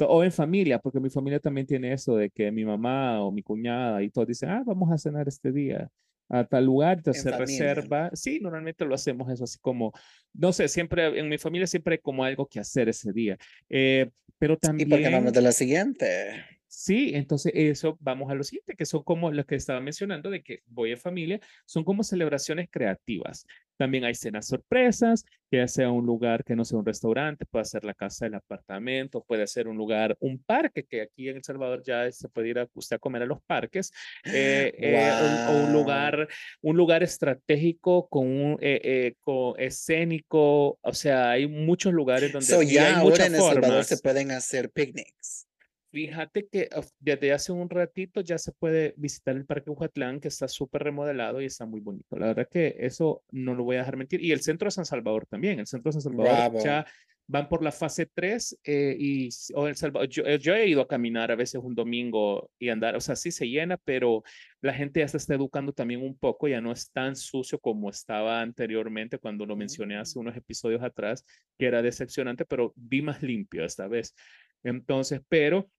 [0.00, 3.44] o en familia, porque mi familia también tiene eso de que mi mamá o mi
[3.44, 5.88] cuñada y todos dicen, ah, vamos a cenar este día
[6.28, 8.10] a tal lugar, entonces se reserva.
[8.14, 9.92] Sí, normalmente lo hacemos eso así como,
[10.34, 13.38] no sé, siempre en mi familia siempre hay como algo que hacer ese día.
[13.68, 14.10] Eh,
[14.40, 14.88] pero también...
[14.88, 16.57] ¿Y por qué vamos de la siguiente?
[16.70, 20.42] Sí, entonces eso vamos a lo siguiente, que son como lo que estaba mencionando de
[20.42, 23.46] que voy en familia, son como celebraciones creativas.
[23.78, 27.84] También hay cenas sorpresas, que sea un lugar que no sea un restaurante, puede ser
[27.84, 31.82] la casa del apartamento, puede ser un lugar, un parque, que aquí en El Salvador
[31.82, 33.90] ya se puede ir a, usted a comer a los parques,
[34.24, 36.28] eh, eh, o un lugar,
[36.60, 42.88] un lugar estratégico con un eh, con escénico, o sea, hay muchos lugares donde ya
[42.88, 45.47] hay ahora en El Salvador se pueden hacer picnics.
[45.90, 50.46] Fíjate que desde hace un ratito ya se puede visitar el Parque Ujatlán, que está
[50.46, 52.16] súper remodelado y está muy bonito.
[52.18, 54.22] La verdad que eso no lo voy a dejar mentir.
[54.22, 55.60] Y el centro de San Salvador también.
[55.60, 56.86] El centro de San Salvador ya
[57.28, 60.88] van por la fase 3 eh, y o el Salvador, yo, yo, he ido a
[60.88, 64.22] caminar a veces un domingo y andar, o sea, sí se llena, pero
[64.62, 67.90] la gente ya se está educando también un poco, ya no es tan sucio como
[67.90, 70.22] estaba anteriormente cuando lo mencioné hace mm.
[70.22, 71.24] unos episodios atrás,
[71.58, 74.14] que era decepcionante, pero vi más limpio esta vez.
[74.62, 75.70] Entonces, pero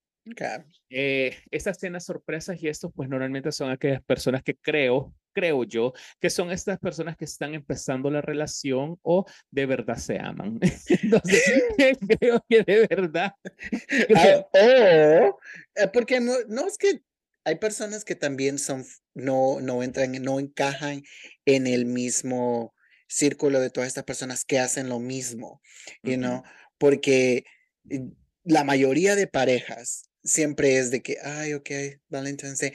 [0.90, 5.94] eh, estas cenas sorpresas y esto, pues normalmente son aquellas personas que creo, creo yo,
[6.20, 10.60] que son estas personas que están empezando la relación o de verdad se aman.
[10.88, 11.44] Entonces,
[12.20, 13.34] creo que de verdad.
[14.16, 15.40] Ah, o,
[15.76, 17.02] eh, porque no, no es que
[17.46, 21.04] hay personas que también son, no, no entran, no encajan
[21.46, 22.74] en el mismo
[23.08, 25.62] círculo de todas estas personas que hacen lo mismo,
[26.04, 26.44] you know,
[26.78, 27.44] porque
[27.86, 28.10] mm,
[28.44, 31.70] la mayoría de parejas siempre es de que, ay, ok,
[32.10, 32.74] Valentine's Day,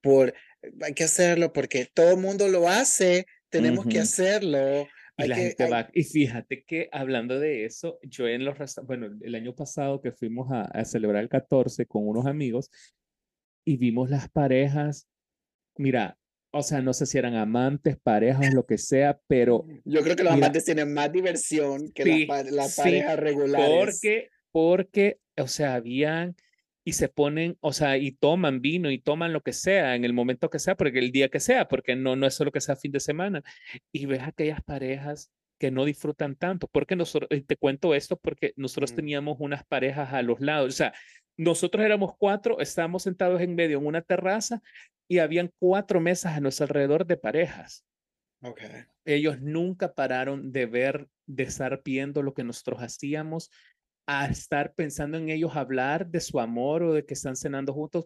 [0.00, 0.34] por,
[0.82, 4.86] hay que hacerlo porque todo el mundo lo hace, tenemos que hacerlo.
[5.16, 5.88] Y la gente va.
[5.92, 10.50] Y fíjate que hablando de eso, yo en los bueno, el año pasado que fuimos
[10.50, 12.70] a, a, celebrar el 14 con unos amigos
[13.64, 15.06] y vimos las parejas,
[15.76, 16.18] mira,
[16.56, 19.66] o sea, no sé si eran amantes, parejas, lo que sea, pero...
[19.84, 24.00] Yo creo que los amantes tienen más diversión que las la parejas regulares.
[24.00, 26.36] Porque, porque, o sea, habían
[26.84, 30.12] y se ponen, o sea, y toman vino y toman lo que sea en el
[30.12, 32.76] momento que sea, porque el día que sea, porque no, no es solo que sea
[32.76, 33.42] fin de semana.
[33.90, 36.68] Y ves aquellas parejas que no disfrutan tanto.
[36.68, 38.96] Porque nosotros, te cuento esto porque nosotros mm.
[38.96, 40.68] teníamos unas parejas a los lados.
[40.68, 40.92] O sea,
[41.36, 44.62] nosotros éramos cuatro, estábamos sentados en medio en una terraza
[45.08, 47.84] y habían cuatro mesas a nuestro alrededor de parejas.
[48.42, 48.84] Okay.
[49.06, 53.50] Ellos nunca pararon de ver, de estar viendo lo que nosotros hacíamos,
[54.06, 58.04] a estar pensando en ellos hablar de su amor o de que están cenando juntos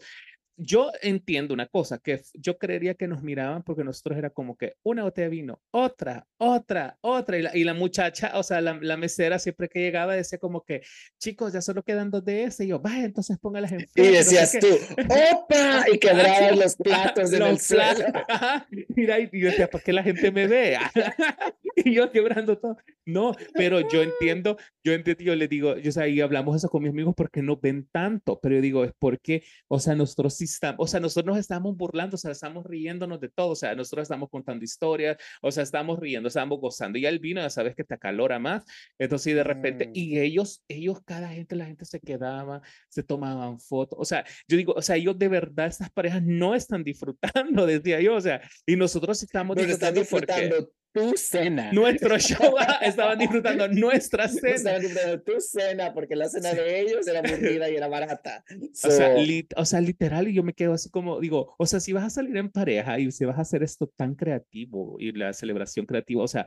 [0.58, 4.74] yo entiendo una cosa, que yo creería que nos miraban porque nosotros era como que
[4.82, 8.76] una botella de vino, otra, otra, otra, y la, y la muchacha, o sea, la,
[8.82, 10.82] la, mesera siempre que llegaba decía como que,
[11.18, 14.58] chicos, ya solo quedan dos de ese, y yo, vaya, entonces póngalas en Y decías
[14.60, 14.66] tú,
[15.32, 15.84] ¡opa!
[15.92, 18.04] Y quebraban los platos en el suelo.
[18.96, 20.90] Mira, y yo decía, ¿para qué la gente me vea?
[21.76, 22.76] y yo quebrando todo.
[23.06, 26.68] No, pero yo entiendo, yo entiendo, yo le digo, yo, o sea, y hablamos eso
[26.68, 30.34] con mis amigos porque no ven tanto, pero yo digo, es porque, o sea, nosotros
[30.34, 33.74] sí o sea, nosotros nos estamos burlando, o sea, estamos riéndonos de todo, o sea,
[33.74, 37.74] nosotros estamos contando historias, o sea, estamos riendo, estamos gozando, y el vino ya sabes
[37.74, 38.64] que te acalora más,
[38.98, 39.92] entonces de repente, mm.
[39.94, 44.56] y ellos, ellos, cada gente, la gente se quedaba, se tomaban fotos, o sea, yo
[44.56, 48.40] digo, o sea, ellos de verdad, estas parejas no están disfrutando, decía yo, o sea,
[48.66, 51.72] y nosotros estamos disfrutando, disfrutando tu cena.
[51.72, 54.54] Nuestro show, estaban disfrutando nuestra cena.
[54.54, 58.44] Estaban disfrutando tu cena, porque la cena de ellos era aburrida y era barata.
[58.84, 59.14] O, sea,
[59.56, 62.10] o sea, literal, y yo me quedo así como, digo, o sea, si vas a
[62.10, 66.22] salir en pareja y si vas a hacer esto tan creativo y la celebración creativa,
[66.22, 66.46] o sea,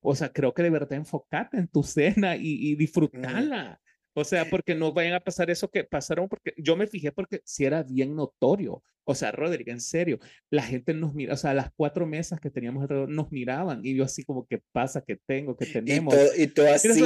[0.00, 3.80] o sea, creo que de verdad enfocate en tu cena y, y disfrutarla.
[4.14, 7.40] O sea, porque no vayan a pasar eso que pasaron, porque yo me fijé porque
[7.44, 8.82] si era bien notorio.
[9.04, 12.50] O sea, Roderick, en serio, la gente nos mira, o sea, las cuatro mesas que
[12.50, 15.02] teníamos alrededor nos miraban y yo así como, ¿qué pasa?
[15.04, 15.56] ¿Qué tengo?
[15.56, 16.14] ¿Qué tenemos?
[16.36, 17.02] Y todo, así,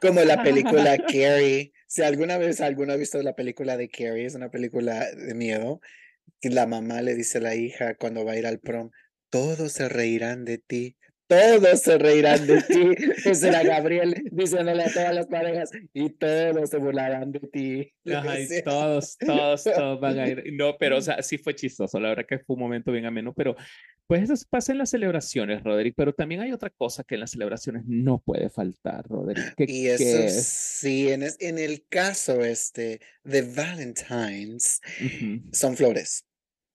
[0.00, 1.72] como la película Carrie.
[1.88, 5.80] Si alguna vez alguno ha visto la película de Carrie, es una película de miedo,
[6.40, 8.90] que la mamá le dice a la hija cuando va a ir al prom,
[9.30, 10.96] todos se reirán de ti,
[11.32, 12.90] todos se reirán de ti.
[13.24, 17.92] Ese era Gabriel diciéndole a todas las parejas y todos se burlarán de ti.
[18.12, 20.52] Ajá, y todos, todos, todos van a ir.
[20.52, 21.98] No, pero o sea, sí fue chistoso.
[21.98, 23.56] La verdad que fue un momento bien ameno, pero
[24.06, 25.94] pues eso pasa en las celebraciones, Roderick.
[25.96, 29.54] Pero también hay otra cosa que en las celebraciones no puede faltar, Roderick.
[29.58, 34.80] y eso sí, en, en, el caso este de Valentine's,
[35.52, 36.26] son flores.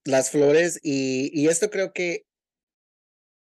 [0.04, 2.27] Las flores y, y esto creo que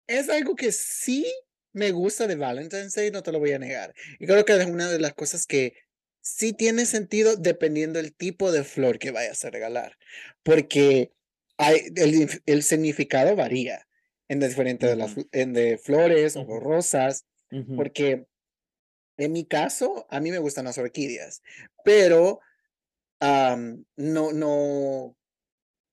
[0.06, 1.26] es algo que sí
[1.72, 3.94] me gusta de Valentine's Day, no te lo voy a negar.
[4.18, 5.74] Y creo que es una de las cosas que
[6.20, 9.96] sí tiene sentido dependiendo del tipo de flor que vayas a regalar.
[10.42, 11.12] Porque
[11.58, 13.86] hay, el, el significado varía
[14.28, 17.26] en diferentes de las en de flores o rosas.
[17.76, 18.26] Porque
[19.18, 21.42] en mi caso, a mí me gustan las orquídeas,
[21.84, 22.40] pero
[23.20, 25.16] no, no,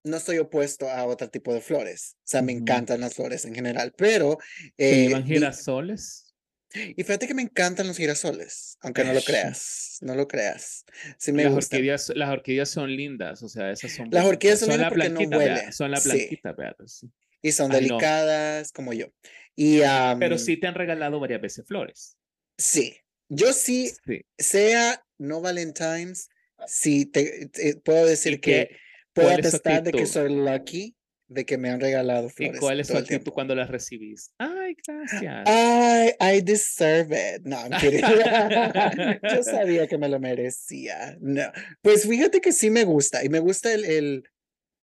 [0.03, 2.15] no estoy opuesto a otro tipo de flores.
[2.19, 4.37] O sea, me encantan las flores en general, pero...
[4.77, 6.33] Eh, ¿Te girasoles?
[6.73, 10.85] Y fíjate que me encantan los girasoles, aunque no lo creas, no lo creas.
[11.19, 14.09] Sí me las, orquídeas, las orquídeas son lindas, o sea, esas son...
[14.11, 15.71] Las orquídeas son, lindas porque no huelen.
[15.71, 16.55] son la blanquita,
[16.87, 17.11] sí.
[17.43, 19.13] Y son delicadas, como yo.
[19.55, 19.81] Y,
[20.19, 22.17] Pero sí te han regalado varias veces flores.
[22.57, 22.97] Sí,
[23.29, 23.93] yo sí,
[24.37, 26.29] sea no Valentine's,
[26.67, 27.49] sí te,
[27.83, 28.77] puedo decir que
[29.13, 30.95] Puedo atestar de que soy lucky
[31.33, 32.57] de que me han regalado flores.
[32.57, 34.31] ¿Y cuál es tu actitud cuando las recibís?
[34.37, 35.43] Ay, gracias.
[35.47, 37.43] Ay, I deserve it.
[37.43, 38.01] No, I'm kidding.
[39.35, 41.17] Yo sabía que me lo merecía.
[41.21, 41.51] No.
[41.81, 43.23] Pues fíjate que sí me gusta.
[43.23, 44.23] Y me gusta el, el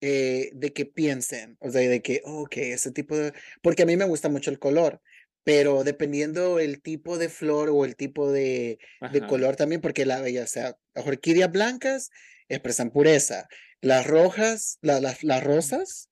[0.00, 1.56] eh, de que piensen.
[1.60, 3.32] O sea, de que, ok, ese tipo de.
[3.62, 5.00] Porque a mí me gusta mucho el color.
[5.44, 8.80] Pero dependiendo el tipo de flor o el tipo de,
[9.12, 12.10] de color también, porque la, ya sea, las orquídeas blancas
[12.48, 13.46] expresan pureza
[13.80, 16.08] las rojas, las, las rosas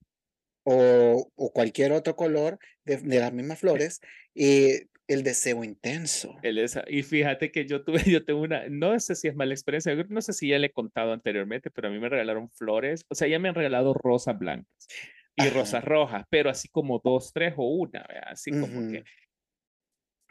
[0.65, 4.01] o, o, cualquier otro color de, de las mismas flores
[4.35, 6.37] y el deseo intenso.
[6.43, 9.53] El esa, y fíjate que yo tuve, yo tengo una, no sé si es mala
[9.53, 13.05] experiencia, no sé si ya le he contado anteriormente, pero a mí me regalaron flores,
[13.09, 14.87] o sea, ya me han regalado rosas blancas
[15.37, 19.05] y rosas rojas, pero así como dos, tres o una, así como que.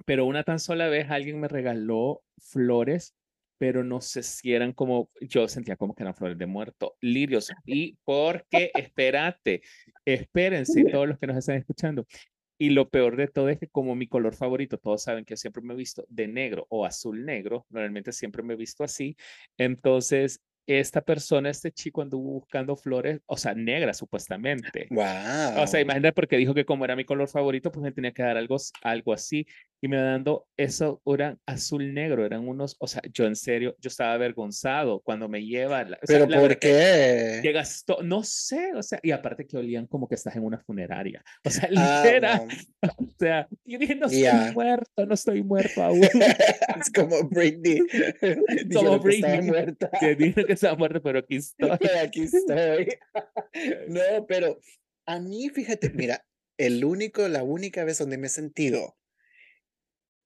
[0.05, 3.13] Pero una tan sola vez alguien me regaló flores
[3.57, 7.51] pero no sé si eran como, yo sentía como que eran flores de muerto, lirios.
[7.65, 9.61] Y porque, espérate,
[10.05, 12.05] espérense todos los que nos están escuchando.
[12.57, 15.61] Y lo peor de todo es que como mi color favorito, todos saben que siempre
[15.63, 19.17] me he visto de negro o azul negro, normalmente siempre me he visto así,
[19.57, 24.87] entonces esta persona, este chico anduvo buscando flores, o sea, negras supuestamente.
[24.89, 25.61] Wow.
[25.61, 28.23] O sea, imagínate porque dijo que como era mi color favorito, pues me tenía que
[28.23, 29.45] dar algo, algo así.
[29.83, 33.89] Y me dando eso, eran azul negro, eran unos, o sea, yo en serio, yo
[33.89, 35.85] estaba avergonzado cuando me lleva.
[36.07, 37.41] ¿Pero por qué?
[37.43, 40.57] Que gastó, no sé, o sea, y aparte que olían como que estás en una
[40.57, 41.21] funeraria.
[41.43, 42.47] O sea, ah, literal.
[42.81, 46.01] O sea, yo dije, no estoy muerto, no estoy muerto aún.
[46.01, 47.79] es como Britney.
[48.73, 49.41] como Britney.
[49.41, 49.91] muerta.
[49.99, 51.71] Que dijo que estaba muerto, pero aquí estoy.
[52.01, 52.87] aquí estoy.
[53.89, 54.61] no, pero
[55.05, 56.25] a mí, fíjate, mira,
[56.57, 58.95] el único, la única vez donde me he sentido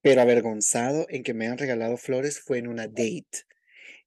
[0.02, 3.46] pero avergonzado en que me han regalado flores fue en una date.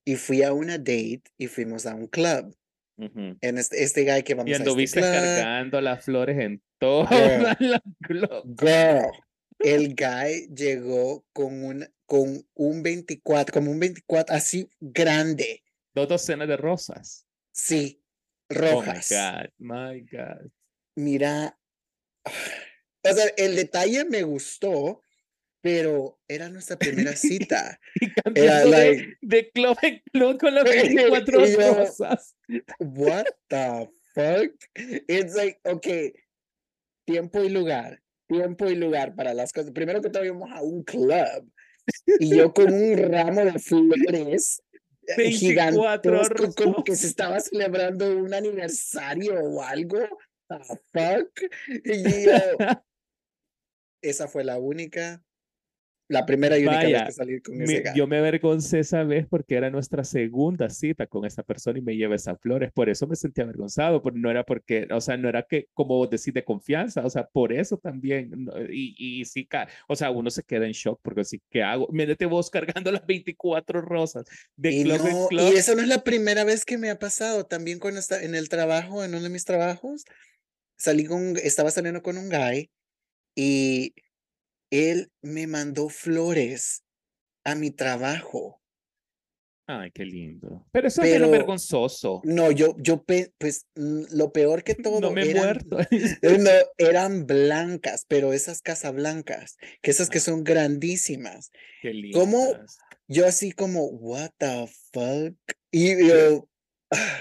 [0.05, 2.57] Y fui a una date y fuimos a un club.
[2.97, 7.81] En este, este guy que vamos y a este cargando las flores en todo el
[8.03, 8.57] club.
[8.59, 9.11] Girl,
[9.59, 15.63] el guy llegó con un, con un 24, como un 24 así grande.
[15.95, 17.27] Dos docenas de rosas.
[17.53, 18.03] Sí,
[18.49, 19.11] rojas.
[19.13, 20.51] Oh my God, my God.
[20.97, 21.59] Mira,
[22.25, 25.03] o sea, el detalle me gustó
[25.61, 27.81] pero era nuestra primera cita.
[28.35, 32.37] era like, de, club en club con las 24 rosas.
[32.79, 34.55] What the fuck?
[35.09, 36.13] It's like, okay,
[37.07, 39.73] tiempo y lugar, tiempo y lugar para las cosas.
[39.73, 41.51] Primero que todo íbamos a un club
[42.19, 44.63] y yo con un ramo de flores
[45.17, 49.99] gigantesco, como que se estaba celebrando un aniversario o algo.
[50.49, 50.59] The
[50.93, 51.41] fuck?
[51.85, 52.33] Y yo,
[54.03, 55.23] esa fue la única
[56.11, 59.55] la primera y única vez que salí con ese Yo me avergoncé esa vez porque
[59.55, 62.73] era nuestra segunda cita con esa persona y me lleva esas flores.
[62.73, 66.35] Por eso me sentí avergonzado, no era porque, o sea, no era que, como decir,
[66.35, 68.49] de confianza, o sea, por eso también.
[68.71, 69.49] Y, y sí,
[69.87, 71.87] o sea, uno se queda en shock porque sí, ¿qué hago?
[71.93, 76.43] Mírate vos cargando las 24 rosas de y club Y eso no es la primera
[76.43, 77.47] vez que me ha pasado.
[77.47, 80.05] También cuando está en el trabajo, en uno de mis trabajos,
[80.77, 82.69] salí con, estaba saliendo con un guy
[83.37, 83.95] y
[84.71, 86.83] él me mandó flores
[87.45, 88.61] a mi trabajo.
[89.67, 90.67] Ay, qué lindo.
[90.73, 92.21] Pero eso es Pero vergonzoso.
[92.25, 95.79] no, yo, yo, pues lo peor que todo No me he eran, muerto.
[96.23, 100.23] no, eran blancas, pero esas casablancas, que esas que Ah.
[100.23, 101.53] son grandísimas.
[101.83, 102.47] Qué ¿Cómo?
[102.47, 102.79] lindas.
[103.07, 105.35] Yo así como, what the fuck?
[105.73, 106.49] Y yo,
[106.93, 107.21] ah,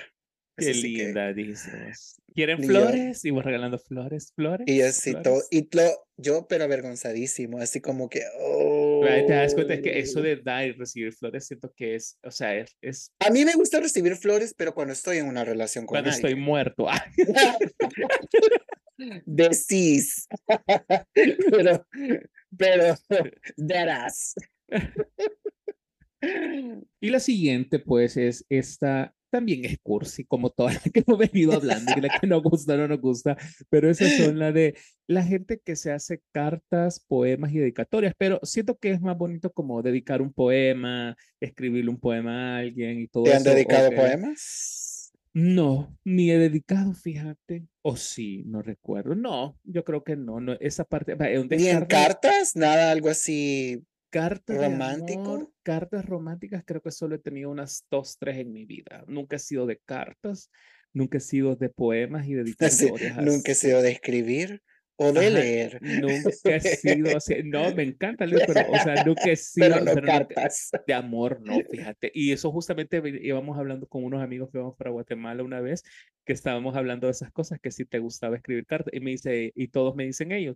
[0.57, 2.15] es Qué que- linda, dices.
[2.33, 3.25] ¿Quieren Y yo- flores?
[3.25, 4.67] Y vos regalando flores, flores.
[4.67, 9.01] Y así todo, y lo- yo pero avergonzadísimo, así como que, oh.
[9.05, 12.31] Te das cuenta es que eso de dar y recibir flores siento que es, o
[12.31, 15.85] sea, es, es A mí me gusta recibir flores, pero cuando estoy en una relación
[15.85, 16.87] con cuando estoy muerto.
[16.89, 17.05] Ah,
[19.25, 20.27] Decís.
[21.49, 21.85] pero,
[22.57, 22.95] pero,
[23.57, 24.35] verás.
[27.01, 31.53] Y la siguiente, pues, es esta, también es cursi, como todas las que hemos venido
[31.53, 33.37] hablando, y la que nos gusta o no nos gusta,
[33.69, 34.75] pero esas son la de
[35.07, 39.51] la gente que se hace cartas, poemas y dedicatorias, pero siento que es más bonito
[39.51, 43.51] como dedicar un poema, escribirle un poema a alguien y todo ¿Te han eso.
[43.51, 45.11] o dedicado que- poemas?
[45.31, 47.67] No, ni he dedicado, fíjate.
[47.83, 49.13] O sí, no recuerdo.
[49.13, 52.55] No, yo creo que no, no, esa parte, ¿Ni en cartas?
[52.55, 53.83] Nada, algo así.
[54.11, 55.51] Cartas de ¿Romántico?
[55.69, 59.03] Cartas románticas, creo que solo he tenido unas dos, tres en mi vida.
[59.07, 60.49] Nunca he sido de cartas,
[60.93, 62.43] nunca he sido de poemas y así,
[62.89, 63.17] dedicatorias.
[63.17, 64.63] Nunca he sido de escribir
[64.95, 65.79] o de Ajá, leer.
[65.79, 67.35] Nunca he sido así.
[67.43, 69.67] No, me encanta leer, pero, o sea, nunca he sido.
[69.67, 70.71] Pero no pero nunca- cartas.
[70.87, 72.11] de amor, no, fíjate.
[72.15, 75.83] Y eso justamente íbamos hablando con unos amigos que vamos para Guatemala una vez,
[76.25, 78.91] que estábamos hablando de esas cosas, que si te gustaba escribir cartas.
[78.91, 80.55] Y me dice, y todos me dicen ellos,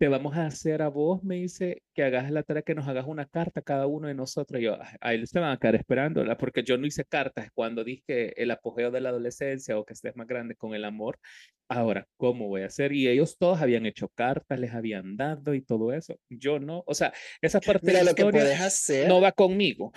[0.00, 3.06] te vamos a hacer a vos, me dice, que hagas la tarea, que nos hagas
[3.06, 4.60] una carta cada uno de nosotros.
[4.60, 7.50] Y yo, "Ay, a él se van a quedar esperándola, porque yo no hice cartas
[7.54, 11.18] cuando dije el apogeo de la adolescencia o que estés más grande con el amor.
[11.68, 12.92] Ahora, ¿cómo voy a hacer?
[12.92, 16.16] Y ellos todos habían hecho cartas, les habían dado y todo eso.
[16.30, 16.82] Yo no.
[16.86, 19.92] O sea, esa parte de Mira, la lo que puedes hacer, no va conmigo.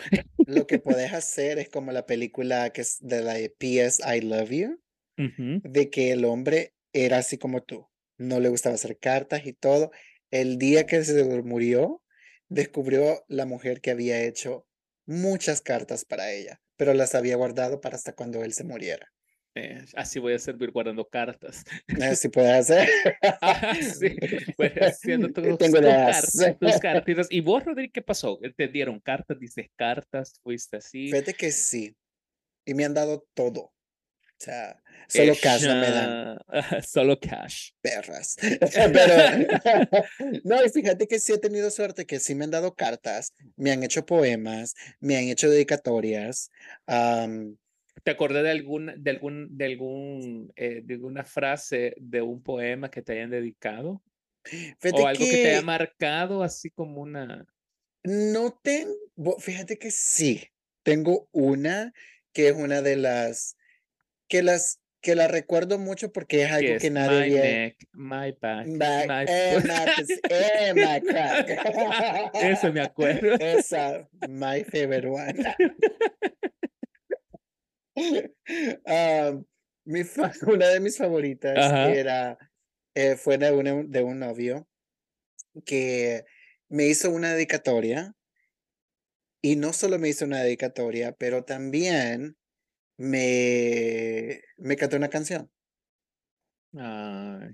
[0.45, 4.21] lo que puedes hacer es como la película que es de la de PS I
[4.21, 4.79] Love You,
[5.17, 5.61] Ujú.
[5.63, 7.87] de que el hombre era así como tú,
[8.28, 9.91] no le gustaba hacer cartas y todo.
[10.32, 12.01] El día que se murió,
[12.49, 14.67] descubrió la mujer que había hecho
[15.05, 19.07] muchas cartas para ella, pero las había guardado para hasta cuando él se muriera.
[19.55, 21.63] Eh, así voy a servir guardando cartas.
[22.01, 22.89] Así puedes hacer.
[23.39, 24.15] Ajá, sí,
[24.57, 26.36] pues haciendo tus, Tengo tus ideas.
[26.39, 27.28] car- tus cartitas.
[27.30, 28.39] ¿Y vos, Rodríguez, qué pasó?
[28.57, 29.38] ¿Te dieron cartas?
[29.39, 30.39] ¿Dices cartas?
[30.41, 31.09] ¿Fuiste así?
[31.11, 31.95] Fíjate que sí.
[32.65, 33.74] Y me han dado todo.
[34.43, 34.77] O sea,
[35.07, 36.37] solo cash no me dan.
[36.85, 37.71] Solo cash.
[37.81, 38.35] perras.
[38.93, 39.47] Pero
[40.43, 43.71] no, y fíjate que sí he tenido suerte, que sí me han dado cartas, me
[43.71, 46.51] han hecho poemas, me han hecho dedicatorias.
[46.85, 52.91] ¿Te acordás de alguna, de algún, de algún, eh, de alguna frase de un poema
[52.91, 54.03] que te hayan dedicado?
[54.43, 57.45] fíjate ¿O algo que te haya que marcado así como una...
[58.03, 60.43] no tengo, fíjate que sí,
[60.83, 61.93] tengo una
[62.33, 63.55] que es una de las
[64.34, 67.77] que las que la recuerdo mucho porque es algo es que nadie my había- neck,
[67.91, 69.65] my back, Back, my eh, foot"?
[69.65, 72.34] my pos- eh, my crack.
[72.34, 73.36] Eso me acuerdo.
[73.39, 75.36] Esa, my favorite one.
[77.95, 79.45] Um,
[79.86, 81.91] mi fa- una de mis favoritas Ajá.
[81.93, 82.38] era,
[82.95, 84.67] eh, fue de, una- de un novio
[85.65, 86.25] que
[86.69, 88.15] me hizo una dedicatoria
[89.43, 92.36] y no solo me hizo una dedicatoria, pero también
[93.03, 95.49] me, me cantó una canción.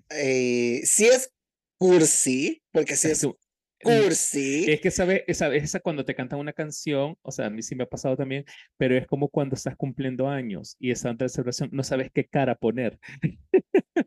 [0.09, 1.31] Eh, sí es
[1.77, 3.37] cursi, porque sí es eso-
[3.81, 4.69] cursi.
[4.71, 7.75] Es que sabes, esa, esa cuando te cantan una canción, o sea, a mí sí
[7.75, 8.45] me ha pasado también,
[8.77, 12.55] pero es como cuando estás cumpliendo años y estás de celebración, no sabes qué cara
[12.55, 12.99] poner.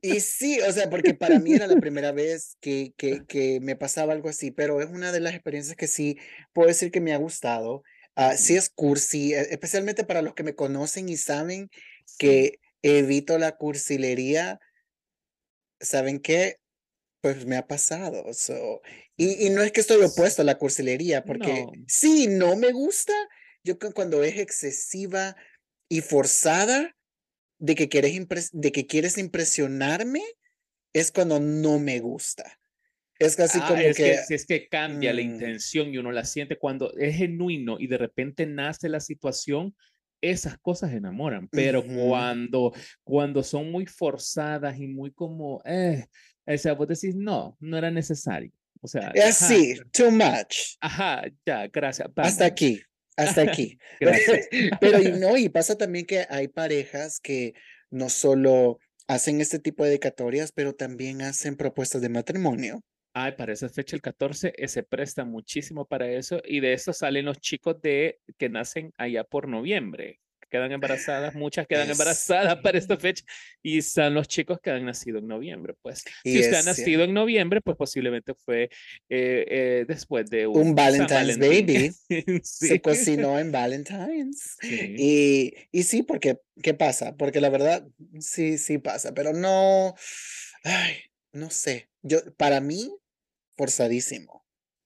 [0.00, 3.76] Y sí, o sea, porque para mí era la primera vez que, que, que me
[3.76, 6.18] pasaba algo así, pero es una de las experiencias que sí
[6.52, 7.82] puedo decir que me ha gustado.
[8.14, 11.70] Ah, sí es cursi, e- especialmente para los que me conocen y saben
[12.18, 14.60] que evito la cursilería.
[15.80, 16.56] ¿Saben qué?
[17.20, 18.32] Pues me ha pasado.
[18.34, 18.82] so,
[19.16, 21.72] y, y no es que estoy opuesto a la cursilería, porque No.
[21.86, 23.12] sí, no me gusta.
[23.64, 25.36] Yo creo que cuando es excesiva
[25.88, 26.96] y forzada
[27.58, 30.22] de que quieres, impres- de que quieres impresionarme,
[30.92, 32.60] es cuando no me gusta.
[33.26, 35.24] Es casi Ah, como es que, que, es que cambia la mm.
[35.24, 39.74] intención y uno la siente cuando es genuino y de repente nace la situación,
[40.20, 46.06] esas cosas enamoran, pero cuando, cuando son muy forzadas y muy como, eh,
[46.46, 48.52] o sea, vos decís, no, no era necesario.
[48.80, 50.76] O sea, es ajá, así, too much.
[50.80, 52.08] ajá, ya, gracias.
[52.08, 52.82] Hasta vámonos, aquí,
[53.16, 53.78] hasta aquí.
[54.80, 57.54] Pero y no, y pasa también que hay parejas que
[57.90, 62.82] no solo hacen este tipo de dedicatorias, pero también hacen propuestas de matrimonio.
[63.14, 66.40] Ay, para esa fecha, el 14, eh, se presta muchísimo para eso.
[66.44, 70.18] Y de eso salen los chicos de que nacen allá por noviembre.
[70.48, 73.24] Quedan embarazadas, muchas quedan Es- embarazadas para esta fecha.
[73.62, 75.74] Y están los chicos que han nacido en noviembre.
[75.82, 78.68] Pues, Y si usted ha nacido en noviembre, pues posiblemente fue eh,
[79.08, 81.92] eh, después de un, Un Valentine's baby.
[82.42, 82.66] sí.
[82.68, 84.56] Se cocinó en Valentine's.
[84.60, 84.94] Sí.
[84.98, 87.14] Y, y sí, porque, ¿qué pasa?
[87.16, 87.86] Porque la verdad,
[88.20, 89.94] sí, sí pasa, pero no,
[90.64, 90.94] ay,
[91.32, 91.88] no sé.
[92.02, 92.90] Yo, para mí,
[93.56, 94.42] forzadísimo.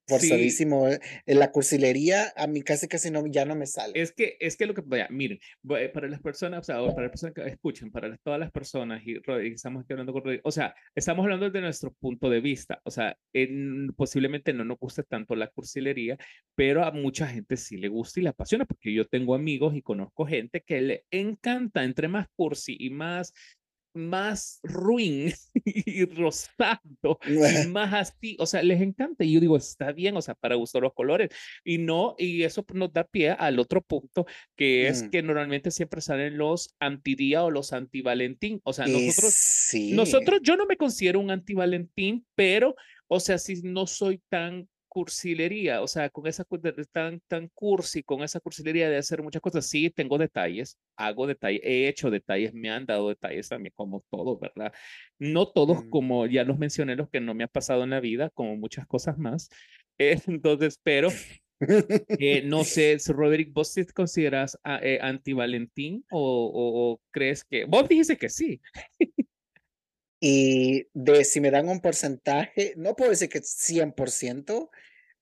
[0.08, 0.14] Sí.
[0.14, 0.88] Forzadísimo.
[0.88, 4.00] eh, En la cursilería, a mí casi casi no, ya no me sale.
[4.00, 5.40] Es que, es que lo que, vaya, miren,
[5.76, 9.02] eh, para las personas, o sea, para las personas que escuchen, para todas las personas,
[9.04, 12.40] y, y estamos aquí hablando con Rodrigo, o sea, estamos hablando de nuestro punto de
[12.40, 16.16] vista, o sea, en- posiblemente no nos guste tanto la cursilería,
[16.54, 19.82] pero a mucha gente sí le gusta y le apasiona, porque yo tengo amigos y
[19.82, 23.32] conozco gente que le encanta, entre más cursi y más
[23.96, 25.32] más ruin
[25.64, 30.22] y rosado y más así, o sea, les encanta y yo digo, está bien, o
[30.22, 31.30] sea, para gusto los colores
[31.64, 34.26] y no, y eso nos da pie al otro punto
[34.56, 35.10] que es Mm.
[35.10, 39.92] que normalmente siempre salen los antidía o los anti-Valentín, o sea, nosotros, sí.
[39.92, 42.74] nosotros, yo no me considero un anti-Valentín, pero,
[43.08, 46.42] o sea, si no soy tan cursilería, o sea, con esa
[46.90, 51.60] tan, tan cursi, con esa cursilería de hacer muchas cosas, sí, tengo detalles, hago detalles,
[51.64, 54.72] he hecho detalles, me han dado detalles también, como todos, ¿verdad?
[55.18, 55.90] No todos, Mm.
[55.90, 58.86] como ya los mencioné, los que no me ha pasado en la vida, como muchas
[58.86, 59.50] cosas más.
[59.98, 61.10] Eh, entonces, pero
[62.18, 67.66] eh, no sé, Roderick, ¿vos te consideras ah, eh, anti-Valentín o, o- o crees que,
[67.66, 68.62] vos dijiste que sí?
[70.20, 74.70] Y de si me dan un porcentaje, no puedo decir que 100%,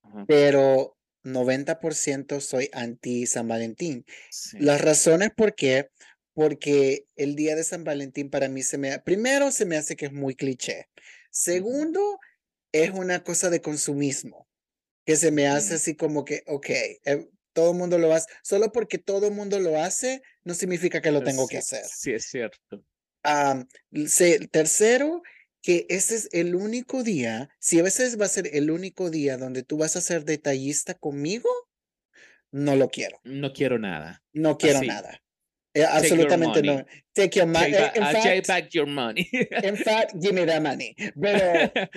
[0.02, 4.04] Ajá, pero 90% soy anti San Valentín.
[4.28, 4.58] sí.
[4.58, 5.88] Las razones por qué,
[6.34, 10.06] porque el día de San Valentín para mí se me, primero se me hace que
[10.06, 10.86] es muy cliché.
[11.30, 12.18] Segundo,
[12.72, 14.48] es una cosa de consumismo,
[15.06, 15.76] que se me hace Ujú.
[15.76, 19.60] así como que, ok, eh, todo el mundo lo hace, solo porque todo el mundo
[19.60, 21.90] lo hace, no significa que lo tengo que Sí, hacer.
[21.90, 22.84] Sí, es cierto.
[23.24, 23.66] Am,
[24.06, 25.22] se- tercero,
[25.62, 29.36] que ese es el único día, si a veces va a ser el único día
[29.38, 31.48] donde tú vas a ser detallista conmigo,
[32.52, 34.22] no lo quiero, No quiero nada.
[34.32, 34.86] no quiero Así.
[34.86, 35.20] nada.
[35.76, 36.84] Eh, absolutamente no.
[37.14, 37.72] Take your money.
[37.72, 39.28] Take In I'll take fact, back your money.
[39.64, 40.94] in fact, give me that money.
[41.20, 41.72] Pero,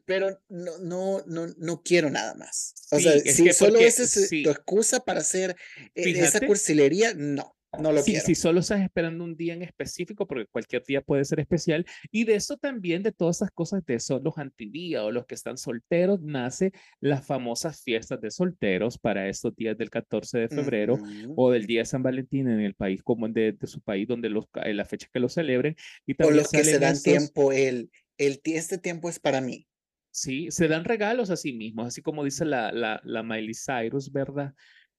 [0.06, 2.72] pero no, no, no, no quiero nada más.
[2.90, 4.42] O Sí, sea, si solo esa es eh, sí.
[4.44, 6.46] tu excusa para hacer eh, esa Fíjate.
[6.46, 8.26] cursilería, no, no lo Sí, quiero.
[8.26, 12.24] si solo estás esperando un día en específico, porque cualquier día puede ser especial, y
[12.24, 15.56] de eso también, de todas esas cosas, de eso, los antidía o los que están
[15.56, 20.98] solteros, nace las famosas fiestas de solteros para estos días del 14 de febrero
[21.36, 24.28] o del día de San Valentín en el país como de, de su país, donde
[24.30, 25.76] los, en la fecha que lo celebren.
[26.06, 29.66] Y O también los que se dan estos- tiempo, el, este tiempo es para mí.
[30.12, 34.10] Sí, se dan regalos a sí mismos, así como dice la, la, la Miley Cyrus,
[34.10, 34.54] ¿verdad?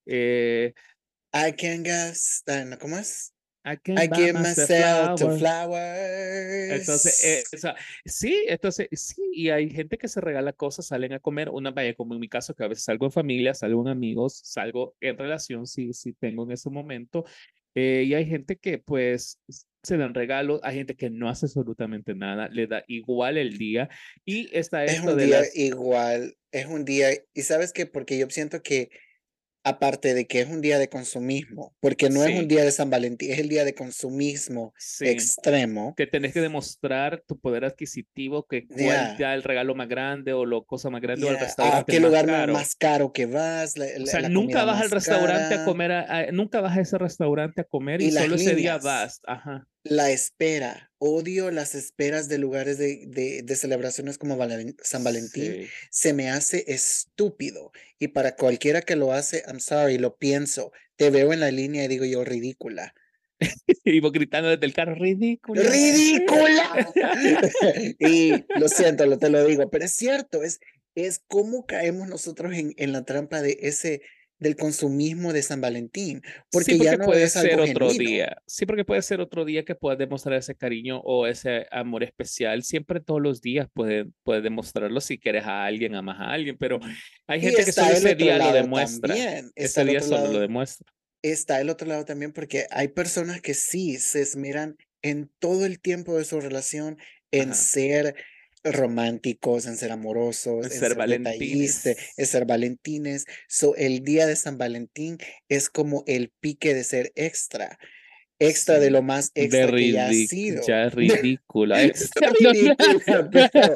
[0.06, 0.74] Eh,
[1.34, 2.44] I can guess.
[2.80, 3.34] ¿cómo es?
[3.64, 6.72] I can I give myself to flowers.
[6.72, 7.54] Entonces, eh, flowers.
[7.54, 7.76] o sea,
[8.06, 11.94] sí, entonces, sí, y hay gente que se regala cosas, salen a comer, una vaya,
[11.94, 15.18] como en mi caso, que a veces salgo en familia, salgo en amigos, salgo en
[15.18, 17.24] relación, sí, sí tengo en ese momento,
[17.76, 19.40] eh, y hay gente que pues
[19.84, 23.90] se dan regalos, hay gente que no hace absolutamente nada, le da igual el día,
[24.26, 25.56] y está Es esto un de día las...
[25.56, 28.90] igual, es un día, y sabes qué, porque yo siento que
[29.64, 32.40] aparte de que es un día de consumismo, porque no es Sí.
[32.40, 35.08] un día de San Valentín, es el día de consumismo Sí.
[35.08, 35.94] extremo.
[35.96, 39.18] que tenés que demostrar tu poder adquisitivo, que cuál Ya.
[39.20, 42.00] ya el regalo más grande o la cosa más grande o el ¿A restaurante qué
[42.00, 42.54] más lugar caro.
[42.54, 43.78] más caro que vas?
[43.78, 46.62] La, O la- sea, la nunca vas al restaurante a cara, comer, a- a- nunca
[46.62, 48.84] vas a ese restaurante a comer y, Y solo ese día líneas.
[48.84, 49.22] vas.
[49.28, 49.68] Ajá.
[49.84, 55.64] La espera, odio las esperas de lugares de, de, de celebraciones como Valen- San Valentín.
[55.64, 55.68] Sí.
[55.90, 57.72] se me hace estúpido.
[57.98, 60.72] Y para cualquiera que lo hace, I'm sorry, lo pienso.
[60.98, 62.94] Te veo en la línea y digo yo, ridícula.
[63.84, 65.64] Y vos gritando desde el carro, ridículo.
[65.64, 66.92] ¡Ridícula!
[68.00, 70.60] y lo siento, lo, te lo digo, pero es cierto, es,
[70.94, 74.04] es cómo caemos nosotros en, en la trampa de ese,
[74.42, 76.24] del consumismo de San Valentín.
[76.52, 77.98] Porque, sí, porque ya no puede es ser algo otro genuino.
[77.98, 78.38] día.
[78.48, 82.64] Sí, porque puede ser otro día que puedas demostrar ese cariño o ese amor especial.
[82.64, 86.82] Siempre todos los días puedes puede demostrarlo si quieres a alguien, amas a alguien, pero
[87.28, 89.16] hay Y gente que solo ese día lo demuestra.
[89.16, 90.34] también, Ese día solo lado.
[90.34, 90.92] lo demuestra.
[91.22, 95.80] está el otro lado también porque hay personas que sí se esmeran en todo el
[95.80, 96.98] tiempo de su relación
[97.32, 97.56] en Ajá.
[97.56, 98.16] ser
[98.64, 101.86] románticos, en ser amorosos, En en ser valentines.
[102.18, 103.26] en ser valentines.
[103.48, 105.18] So, el día de San Valentín
[105.50, 107.78] es como el pique de ser extra.
[108.40, 110.64] extra de lo más extra que ya ha sido.
[110.68, 111.84] Ya es ridícula.
[111.84, 113.74] Extra ridícula, pero,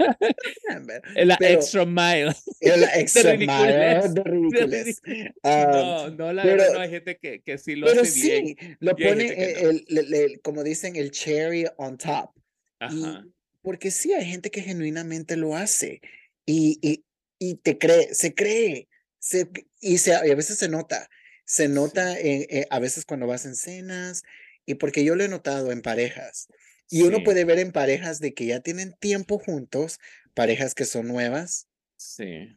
[1.26, 2.34] la extra mile.
[2.62, 5.02] La extra mile de ridículas.
[5.44, 8.78] no, no, la verdad, no hay gente que, que sí lo hace sí, bien.
[8.80, 9.28] lo pone,
[9.62, 12.32] el, el, como dicen, el cherry on top.
[12.80, 13.24] Ajá.
[13.66, 16.02] Porque sí, hay gente que genuinamente lo hace
[16.46, 17.04] y, y,
[17.40, 18.88] y te cree, se cree,
[19.20, 19.50] se,
[19.82, 21.10] y, se, y a veces se nota.
[21.46, 24.24] Se nota eh, a veces cuando vas en cenas,
[24.66, 26.48] y porque yo lo he notado en parejas.
[26.90, 30.00] Y uno puede ver en parejas de que ya tienen tiempo juntos,
[30.36, 31.68] parejas que son nuevas.
[31.98, 32.56] Sí.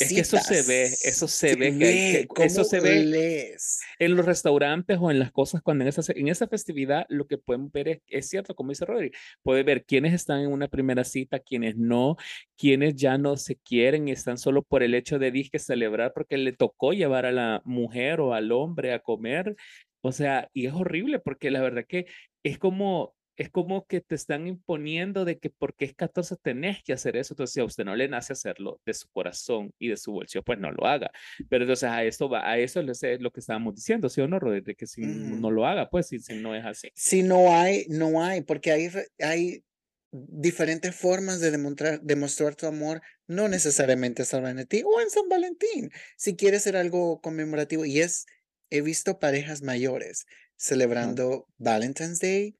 [0.00, 3.56] Es que eso se ve, eso se, ve, que, eso se ve
[3.98, 7.36] en los restaurantes o en las cosas cuando en esa, en esa festividad lo que
[7.36, 9.12] pueden ver es, es cierto, como dice Rodri,
[9.42, 12.16] puede ver quiénes están en una primera cita, quiénes no,
[12.56, 16.38] quiénes ya no se quieren y están solo por el hecho de dije celebrar porque
[16.38, 19.56] le tocó llevar a la mujer o al hombre a comer.
[20.00, 22.06] O sea, y es horrible porque la verdad que
[22.42, 26.92] es como es como que te están imponiendo de que porque es 14 tenés que
[26.92, 27.34] hacer eso.
[27.34, 30.44] Entonces, si a usted no le nace hacerlo de su corazón y de su bolsillo,
[30.44, 31.10] pues no lo haga.
[31.48, 34.38] Pero entonces a esto va, a eso es lo que estábamos diciendo, ¿sí o no,
[34.38, 34.60] Rodri?
[34.60, 36.90] De que si no lo haga, pues si, si, no es así.
[36.94, 38.88] Si no hay, no hay, porque hay,
[39.18, 39.64] hay
[40.12, 45.90] diferentes formas de demostrar, demostrar tu amor, no necesariamente San Valentín o en San Valentín,
[46.16, 47.84] si quieres ser algo conmemorativo.
[47.84, 48.26] Y es,
[48.70, 50.26] he visto parejas mayores
[50.62, 52.54] celebrando Valentine's Day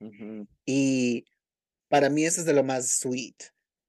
[0.65, 1.23] y
[1.87, 3.35] para mí eso es de lo más sweet,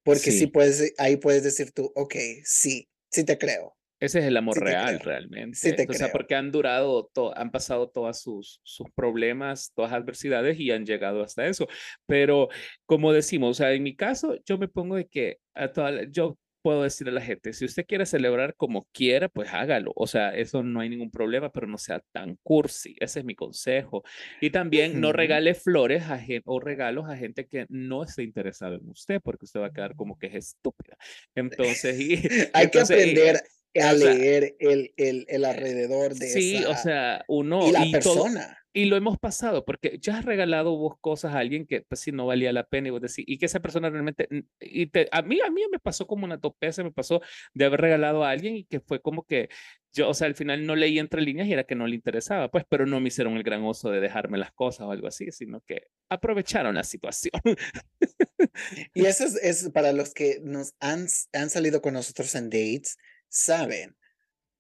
[0.05, 0.47] porque sí.
[0.47, 3.77] puedes, ahí puedes decir tú, ok, sí, sí te creo.
[3.99, 5.59] Ese es el amor real, realmente.
[5.59, 10.03] Sí te o sea, porque han durado, han pasado todas sus, sus problemas, todas las
[10.03, 11.67] adversidades y han llegado hasta eso.
[12.07, 12.49] Pero
[12.87, 16.39] como decimos, o sea, en mi caso, yo me pongo de que a toda, yo
[16.65, 19.93] puedo decir a la gente, si usted quiere celebrar como quiera, pues hágalo.
[19.97, 22.97] O sea, eso no hay ningún problema, pero no sea tan cursi.
[23.01, 24.03] Ese es mi consejo.
[24.41, 28.89] Y también no regale flores a o regalos a gente que no esté interesada en
[28.89, 30.97] usted, porque usted va a quedar como que es estúpida.
[31.35, 32.15] Entonces, y,
[32.55, 33.43] hay que aprender
[33.79, 38.64] a leer el, el, el, alrededor de sí, o sea, uno y la persona.
[38.77, 42.11] Y lo hemos pasado, porque ya has regalado vos cosas a alguien que pues sí
[42.11, 45.23] no valía la pena y vos decís, y que esa persona realmente, y te, a
[45.23, 47.21] mí, a mí me pasó como una topeza, me pasó
[47.55, 49.49] de haber regalado a alguien y que fue como que
[49.93, 52.51] yo, o sea, al final no leí entre líneas y era que no le interesaba,
[52.51, 55.31] pues, pero no me hicieron el gran oso de dejarme las cosas o algo así,
[55.31, 57.41] sino que aprovecharon la situación.
[58.93, 62.99] y eso es, es para los que nos han, han salido con nosotros en dates,
[63.29, 63.97] saben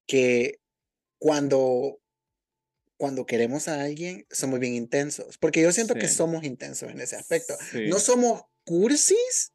[0.06, 0.60] que
[1.18, 1.98] cuando
[3.04, 7.16] cuando queremos a alguien, somos bien intensos, porque yo siento que somos intensos en ese
[7.16, 7.54] aspecto.
[7.90, 9.52] No somos cursis,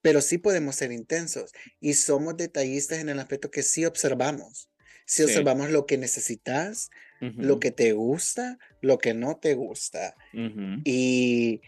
[0.00, 4.70] pero sí podemos ser intensos y somos detallistas en el aspecto que sí observamos.
[5.04, 6.88] Sí, observamos lo que necesitas,
[7.20, 10.16] lo que te gusta, lo que no te gusta.
[10.82, 11.60] Y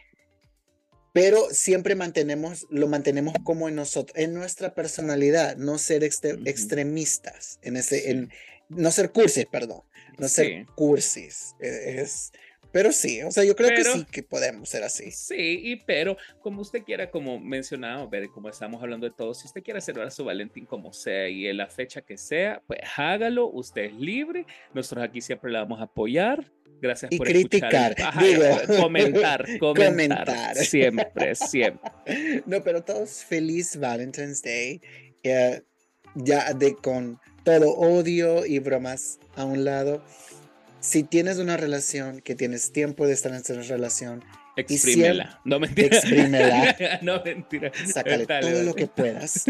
[1.13, 7.77] pero siempre mantenemos, lo mantenemos como en nosotros, en nuestra personalidad, no ser extremistas, en
[7.77, 8.31] ese, en,
[8.71, 9.83] no ser cursis, perdón,
[10.19, 11.55] no ser cursis.
[11.61, 12.33] E, es,
[12.73, 15.11] pero sí, o sea, yo creo que sí que podemos ser así.
[15.11, 19.63] Sí, y pero como usted quiera, como mencionaba, como estamos hablando de todo, si usted
[19.63, 23.87] quiere celebrar su Valentín como sea y en la fecha que sea, pues hágalo, usted
[23.87, 26.51] es libre, nosotros aquí siempre la vamos a apoyar.
[26.81, 28.25] Gracias y por criticar, escuchar.
[28.25, 31.91] Digo, comentar, comentar, comentar, siempre, siempre.
[32.47, 34.81] No, pero todos feliz Valentine's Day.
[35.23, 35.61] Eh,
[36.15, 40.03] ya de con todo odio y bromas a un lado.
[40.81, 44.25] Si tienes una relación, que tienes tiempo de estar en esa relación,
[44.57, 45.41] exprímela.
[45.45, 45.97] No mentira.
[45.97, 46.99] Exprímela.
[47.03, 47.73] no mentira.
[47.87, 49.45] Sácale todo lo que puedas.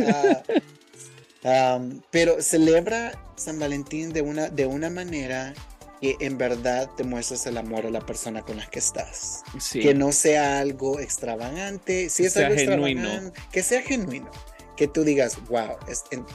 [1.43, 1.81] Ah,
[2.11, 5.55] pero celebra San Valentín de una, de una manera
[6.01, 9.43] que en verdad te muestres el amor a la persona con la que estás.
[9.73, 12.09] Que no sea algo extravagante.
[12.09, 13.33] Si es algo genuino.
[13.53, 14.31] que sea genuino.
[14.77, 15.77] Que tú digas, wow,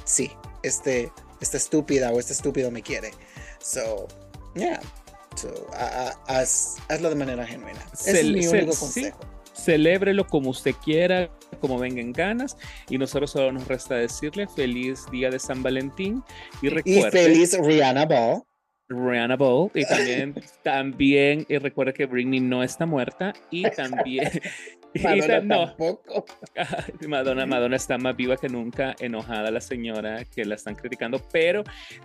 [0.05, 0.31] sí,
[0.61, 1.11] este,
[1.41, 3.11] esta estúpida o este estúpido me quiere.
[3.59, 4.07] So,
[4.55, 4.79] yeah.
[5.35, 5.49] So,
[6.27, 7.85] hazlo de manera genuina.
[8.05, 9.19] es mi único consejo.
[9.53, 11.29] celébrelo como usted quiera,
[11.59, 12.57] como vengan ganas.
[12.89, 16.23] Y nosotros solo nos resta decirle feliz día de San Valentín.
[16.61, 18.43] Y, recuerde, y feliz Rihanna Ball.
[18.89, 24.29] Rihanna Ball y también también y recuerda que Britney no está muerta y también
[25.03, 26.25] Madonna tampoco.
[27.07, 31.63] Madonna, Madonna está más viva que nunca, enojada la señora que la están criticando, pero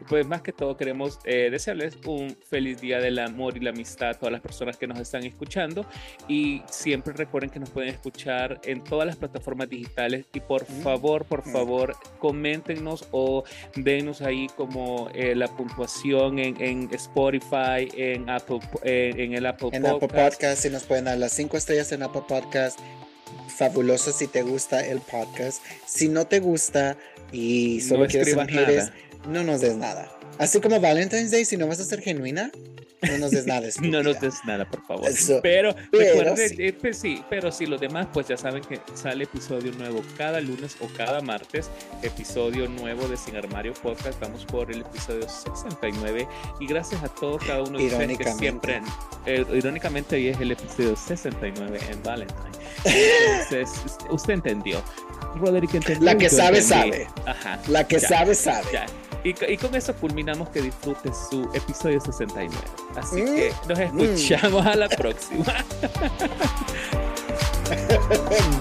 [0.09, 4.11] pues más que todo queremos eh, desearles un feliz día del amor y la amistad
[4.11, 5.87] a todas las personas que nos están escuchando
[6.29, 11.25] y siempre recuerden que nos pueden escuchar en todas las plataformas digitales y por favor,
[11.25, 13.45] por favor, coméntenos o
[13.77, 19.87] denos ahí como eh, la puntuación en, en Spotify, en Apple, en el Apple en
[19.87, 20.63] Apple Podcast.
[20.63, 22.79] Si nos pueden dar las cinco estrellas en Apple Podcast,
[23.49, 25.63] fabuloso si te gusta el podcast.
[25.87, 26.97] Si no te gusta
[27.33, 28.91] y solo quieres mujeres,
[29.29, 30.20] no nos des nada.
[30.41, 32.51] Así como Valentine's Day, si no vas a ser genuina,
[33.03, 33.69] no nos des nada.
[33.83, 35.11] no nos des nada, por favor.
[35.43, 37.23] pero, recuerden, eh, pues sí.
[37.29, 41.21] pero sí, los demás, pues ya saben que sale episodio nuevo cada lunes o cada
[41.21, 41.69] martes.
[42.03, 44.19] Episodio nuevo de Sin Armario Podcast.
[44.19, 46.27] Vamos por el episodio 69.
[46.59, 48.81] Y gracias a todos, cada uno de ustedes que siempre.
[49.27, 52.41] Eh, irónicamente, hoy es el episodio 69 en Valentine.
[52.87, 53.69] Entonces,
[54.11, 54.83] usted entendió.
[55.37, 56.03] Roderick entendió.
[56.03, 57.09] La que sabe, sabe.
[57.27, 57.61] Ajá.
[57.69, 58.87] La que sabe, sabe.
[59.23, 59.95] Y, con eso
[60.31, 62.57] culminamos que disfrutes su episodio 69.
[62.97, 64.01] Así mm, que nos mm.
[64.01, 65.45] escuchamos a la próxima.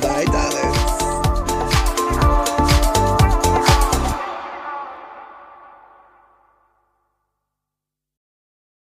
[0.02, 0.89] Bye, darling.